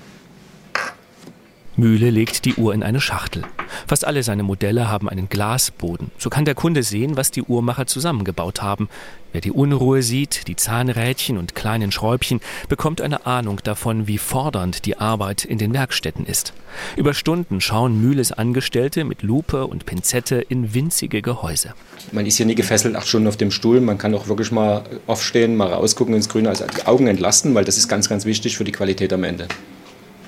Mühle 1.75 2.11
legt 2.11 2.45
die 2.45 2.53
Uhr 2.53 2.73
in 2.73 2.83
eine 2.83 3.01
Schachtel. 3.01 3.43
Fast 3.87 4.05
alle 4.05 4.21
seine 4.21 4.43
Modelle 4.43 4.89
haben 4.89 5.09
einen 5.09 5.27
Glasboden. 5.27 6.11
So 6.19 6.29
kann 6.29 6.45
der 6.45 6.53
Kunde 6.53 6.83
sehen, 6.83 7.17
was 7.17 7.31
die 7.31 7.41
Uhrmacher 7.41 7.87
zusammengebaut 7.87 8.61
haben. 8.61 8.89
Wer 9.31 9.41
die 9.41 9.51
Unruhe 9.51 10.03
sieht, 10.03 10.47
die 10.47 10.55
Zahnrädchen 10.55 11.39
und 11.39 11.55
kleinen 11.55 11.91
Schräubchen, 11.91 12.41
bekommt 12.69 13.01
eine 13.01 13.25
Ahnung 13.25 13.59
davon, 13.63 14.05
wie 14.05 14.19
fordernd 14.19 14.85
die 14.85 14.99
Arbeit 14.99 15.45
in 15.45 15.57
den 15.57 15.73
Werkstätten 15.73 16.27
ist. 16.27 16.53
Über 16.95 17.15
Stunden 17.15 17.59
schauen 17.59 17.99
Mühles 17.99 18.31
Angestellte 18.31 19.03
mit 19.03 19.23
Lupe 19.23 19.65
und 19.65 19.87
Pinzette 19.87 20.35
in 20.35 20.75
winzige 20.75 21.23
Gehäuse. 21.23 21.73
Man 22.11 22.27
ist 22.27 22.37
hier 22.37 22.45
nie 22.45 22.53
gefesselt, 22.53 22.95
acht 22.95 23.07
Stunden 23.07 23.27
auf 23.27 23.37
dem 23.37 23.49
Stuhl. 23.49 23.81
Man 23.81 23.97
kann 23.97 24.13
auch 24.13 24.27
wirklich 24.27 24.51
mal 24.51 24.83
aufstehen, 25.07 25.55
mal 25.55 25.73
rausgucken 25.73 26.13
ins 26.13 26.29
Grüne, 26.29 26.49
also 26.49 26.65
die 26.67 26.85
Augen 26.85 27.07
entlasten, 27.07 27.55
weil 27.55 27.65
das 27.65 27.79
ist 27.79 27.87
ganz, 27.87 28.09
ganz 28.09 28.25
wichtig 28.25 28.57
für 28.57 28.63
die 28.63 28.71
Qualität 28.71 29.11
am 29.11 29.23
Ende. 29.23 29.47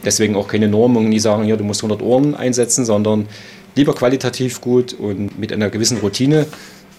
Deswegen 0.06 0.36
auch 0.36 0.48
keine 0.48 0.68
Normung, 0.68 1.10
nie 1.10 1.20
sagen, 1.20 1.44
hier, 1.44 1.58
du 1.58 1.64
musst 1.64 1.82
100 1.82 2.02
Ohren 2.02 2.36
einsetzen, 2.36 2.86
sondern 2.86 3.28
lieber 3.76 3.94
qualitativ 3.94 4.62
gut 4.62 4.94
und 4.94 5.38
mit 5.38 5.52
einer 5.52 5.70
gewissen 5.70 5.98
Routine, 5.98 6.46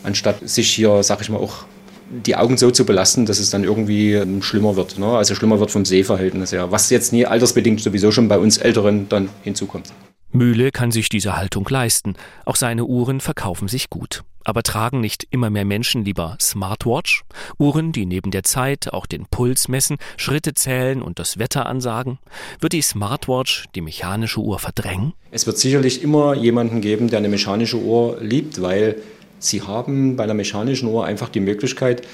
anstatt 0.03 0.49
sich 0.49 0.71
hier, 0.71 1.03
sag 1.03 1.21
ich 1.23 1.31
mal, 1.31 1.39
auch 1.39 1.65
die 2.11 2.37
Augen 2.37 2.57
so 2.57 2.71
zu 2.71 2.85
belasten, 2.85 3.27
dass 3.27 3.39
es 3.39 3.51
dann 3.51 3.65
irgendwie 3.65 4.13
ähm, 4.13 4.43
schlimmer 4.43 4.77
wird. 4.77 4.99
Ne? 4.99 5.07
Also 5.07 5.35
schlimmer 5.35 5.59
wird 5.59 5.71
vom 5.71 5.85
Sehverhältnis 5.85 6.53
her, 6.53 6.71
was 6.71 6.91
jetzt 6.91 7.13
nie 7.13 7.27
altersbedingt 7.27 7.81
sowieso 7.81 8.13
schon 8.13 8.29
bei 8.29 8.39
uns 8.39 8.59
Älteren 8.59 9.09
dann 9.09 9.29
hinzukommt. 9.43 9.93
Mühle 10.37 10.71
kann 10.71 10.91
sich 10.93 11.09
diese 11.09 11.37
Haltung 11.37 11.67
leisten. 11.69 12.15
Auch 12.45 12.57
seine 12.57 12.85
Uhren 12.85 13.21
verkaufen 13.21 13.69
sich 13.69 13.91
gut. 13.91 14.23
Aber 14.45 14.63
tragen 14.63 15.01
nicht 15.01 15.27
immer 15.31 15.51
mehr 15.51 15.65
Menschen 15.65 16.05
lieber 16.05 16.37
Smartwatch? 16.41 17.25
Uhren, 17.59 17.91
die 17.91 18.07
neben 18.07 18.31
der 18.31 18.45
Zeit 18.45 18.93
auch 18.93 19.07
den 19.07 19.27
Puls 19.27 19.67
messen, 19.67 19.97
Schritte 20.17 20.55
zählen 20.55 21.03
und 21.03 21.19
das 21.19 21.39
Wetter 21.39 21.67
ansagen? 21.67 22.19
Wird 22.61 22.73
die 22.73 22.83
Smartwatch 22.83 23.65
die 23.75 23.81
mechanische 23.81 24.39
Uhr 24.39 24.61
verdrängen? 24.61 25.15
Es 25.33 25.47
wird 25.47 25.59
sicherlich 25.59 26.03
immer 26.03 26.35
jemanden 26.35 26.81
geben, 26.81 27.09
der 27.09 27.19
eine 27.19 27.29
mechanische 27.29 27.79
Uhr 27.79 28.19
liebt, 28.21 28.63
weil 28.63 29.03
sie 29.41 29.63
haben 29.63 30.15
bei 30.15 30.25
einer 30.25 30.35
mechanischen 30.35 30.89
Uhr 30.89 31.05
einfach 31.05 31.29
die 31.29 31.41
Möglichkeit, 31.41 32.07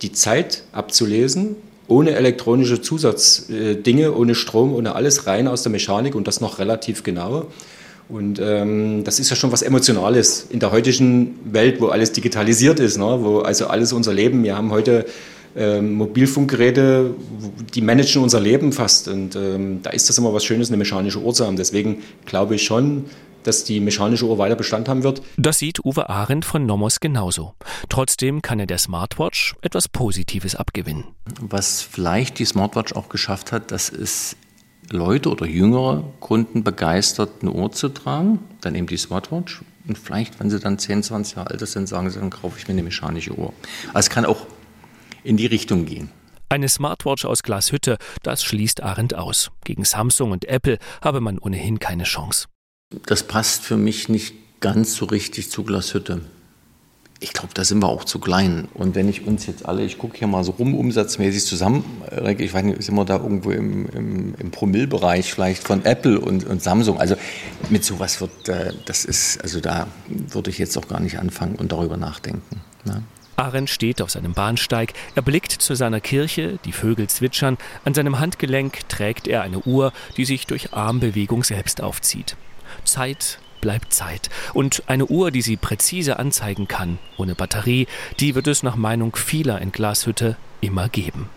die 0.00 0.12
Zeit 0.12 0.64
abzulesen 0.72 1.56
ohne 1.90 2.12
elektronische 2.12 2.80
Zusatzdinge, 2.80 4.14
ohne 4.14 4.34
Strom, 4.34 4.72
ohne 4.72 4.94
alles 4.94 5.26
rein 5.26 5.48
aus 5.48 5.62
der 5.62 5.72
Mechanik 5.72 6.14
und 6.14 6.28
das 6.28 6.40
noch 6.40 6.58
relativ 6.60 7.02
genau. 7.02 7.46
Und 8.08 8.40
ähm, 8.40 9.02
das 9.04 9.18
ist 9.18 9.30
ja 9.30 9.36
schon 9.36 9.52
was 9.52 9.62
Emotionales 9.62 10.46
in 10.50 10.60
der 10.60 10.70
heutigen 10.70 11.38
Welt, 11.44 11.80
wo 11.80 11.88
alles 11.88 12.12
digitalisiert 12.12 12.80
ist, 12.80 12.96
ne? 12.96 13.18
wo 13.20 13.40
also 13.40 13.66
alles 13.66 13.92
unser 13.92 14.12
Leben, 14.12 14.42
wir 14.44 14.56
haben 14.56 14.70
heute 14.70 15.04
ähm, 15.56 15.94
Mobilfunkgeräte, 15.94 17.14
die 17.74 17.82
managen 17.82 18.22
unser 18.22 18.40
Leben 18.40 18.72
fast. 18.72 19.08
Und 19.08 19.34
ähm, 19.34 19.80
da 19.82 19.90
ist 19.90 20.08
das 20.08 20.16
immer 20.16 20.32
was 20.32 20.44
Schönes, 20.44 20.68
eine 20.68 20.76
mechanische 20.76 21.18
Uhr 21.18 21.34
zu 21.34 21.44
haben. 21.44 21.56
Deswegen 21.56 22.02
glaube 22.24 22.54
ich 22.54 22.62
schon, 22.62 23.06
dass 23.42 23.64
die 23.64 23.80
mechanische 23.80 24.26
Uhr 24.26 24.38
weiter 24.38 24.56
Bestand 24.56 24.88
haben 24.88 25.02
wird. 25.02 25.22
Das 25.36 25.58
sieht 25.58 25.84
Uwe 25.84 26.08
Arendt 26.08 26.44
von 26.44 26.66
Nomos 26.66 27.00
genauso. 27.00 27.54
Trotzdem 27.88 28.42
kann 28.42 28.60
er 28.60 28.66
der 28.66 28.78
Smartwatch 28.78 29.54
etwas 29.62 29.88
Positives 29.88 30.54
abgewinnen. 30.54 31.04
Was 31.40 31.82
vielleicht 31.82 32.38
die 32.38 32.44
Smartwatch 32.44 32.94
auch 32.94 33.08
geschafft 33.08 33.52
hat, 33.52 33.70
dass 33.70 33.90
es 33.90 34.36
Leute 34.90 35.30
oder 35.30 35.46
jüngere 35.46 36.04
Kunden 36.18 36.64
begeistert, 36.64 37.30
eine 37.42 37.52
Uhr 37.52 37.70
zu 37.72 37.88
tragen, 37.90 38.40
dann 38.60 38.74
eben 38.74 38.86
die 38.86 38.96
Smartwatch. 38.96 39.62
Und 39.86 39.98
vielleicht, 39.98 40.40
wenn 40.40 40.50
sie 40.50 40.58
dann 40.58 40.78
10, 40.78 41.02
20 41.04 41.36
Jahre 41.36 41.50
alt 41.50 41.66
sind, 41.66 41.88
sagen 41.88 42.10
sie, 42.10 42.18
dann 42.18 42.30
kaufe 42.30 42.58
ich 42.58 42.66
mir 42.66 42.72
eine 42.72 42.82
mechanische 42.82 43.32
Uhr. 43.32 43.52
Also 43.88 44.06
es 44.06 44.10
kann 44.10 44.24
auch 44.24 44.46
in 45.22 45.36
die 45.36 45.46
Richtung 45.46 45.86
gehen. 45.86 46.10
Eine 46.48 46.68
Smartwatch 46.68 47.24
aus 47.24 47.44
Glashütte, 47.44 47.96
das 48.24 48.42
schließt 48.42 48.82
Arendt 48.82 49.14
aus. 49.14 49.52
Gegen 49.64 49.84
Samsung 49.84 50.32
und 50.32 50.46
Apple 50.46 50.78
habe 51.00 51.20
man 51.20 51.38
ohnehin 51.38 51.78
keine 51.78 52.04
Chance. 52.04 52.48
Das 53.06 53.22
passt 53.22 53.62
für 53.62 53.76
mich 53.76 54.08
nicht 54.08 54.34
ganz 54.60 54.94
so 54.94 55.06
richtig 55.06 55.50
zu 55.50 55.62
Glashütte. 55.62 56.20
Ich 57.22 57.34
glaube, 57.34 57.50
da 57.54 57.64
sind 57.64 57.80
wir 57.80 57.88
auch 57.88 58.04
zu 58.04 58.18
klein. 58.18 58.66
Und 58.72 58.94
wenn 58.94 59.08
ich 59.08 59.26
uns 59.26 59.46
jetzt 59.46 59.66
alle, 59.66 59.84
ich 59.84 59.98
gucke 59.98 60.16
hier 60.16 60.26
mal 60.26 60.42
so 60.42 60.52
rum, 60.52 60.74
umsatzmäßig 60.74 61.44
zusammen, 61.44 61.84
ich 62.38 62.52
weiß 62.52 62.64
nicht, 62.64 62.82
sind 62.82 62.94
wir 62.94 63.04
da 63.04 63.18
irgendwo 63.18 63.50
im, 63.50 63.86
im, 63.90 64.34
im 64.36 64.50
Promillbereich 64.50 65.32
vielleicht 65.32 65.62
von 65.62 65.84
Apple 65.84 66.18
und, 66.18 66.44
und, 66.46 66.62
Samsung. 66.62 66.98
Also 66.98 67.16
mit 67.68 67.84
sowas 67.84 68.20
wird, 68.20 68.48
äh, 68.48 68.72
das 68.86 69.04
ist, 69.04 69.40
also 69.42 69.60
da 69.60 69.86
würde 70.08 70.50
ich 70.50 70.58
jetzt 70.58 70.76
auch 70.78 70.88
gar 70.88 71.00
nicht 71.00 71.18
anfangen 71.18 71.56
und 71.56 71.72
darüber 71.72 71.98
nachdenken. 71.98 72.62
Ne? 72.84 73.02
Arendt 73.36 73.70
steht 73.70 74.02
auf 74.02 74.10
seinem 74.10 74.32
Bahnsteig, 74.32 74.94
er 75.14 75.22
blickt 75.22 75.52
zu 75.52 75.74
seiner 75.74 76.00
Kirche, 76.00 76.58
die 76.64 76.72
Vögel 76.72 77.08
zwitschern, 77.08 77.58
an 77.84 77.94
seinem 77.94 78.18
Handgelenk 78.18 78.88
trägt 78.88 79.28
er 79.28 79.42
eine 79.42 79.60
Uhr, 79.60 79.92
die 80.16 80.24
sich 80.24 80.46
durch 80.46 80.72
Armbewegung 80.72 81.44
selbst 81.44 81.82
aufzieht. 81.82 82.36
Zeit 82.84 83.38
bleibt 83.60 83.92
Zeit. 83.92 84.30
Und 84.54 84.82
eine 84.86 85.06
Uhr, 85.06 85.30
die 85.30 85.42
sie 85.42 85.56
präzise 85.56 86.18
anzeigen 86.18 86.68
kann, 86.68 86.98
ohne 87.16 87.34
Batterie, 87.34 87.86
die 88.18 88.34
wird 88.34 88.46
es 88.46 88.62
nach 88.62 88.76
Meinung 88.76 89.14
vieler 89.16 89.60
in 89.60 89.72
Glashütte 89.72 90.36
immer 90.60 90.88
geben. 90.88 91.28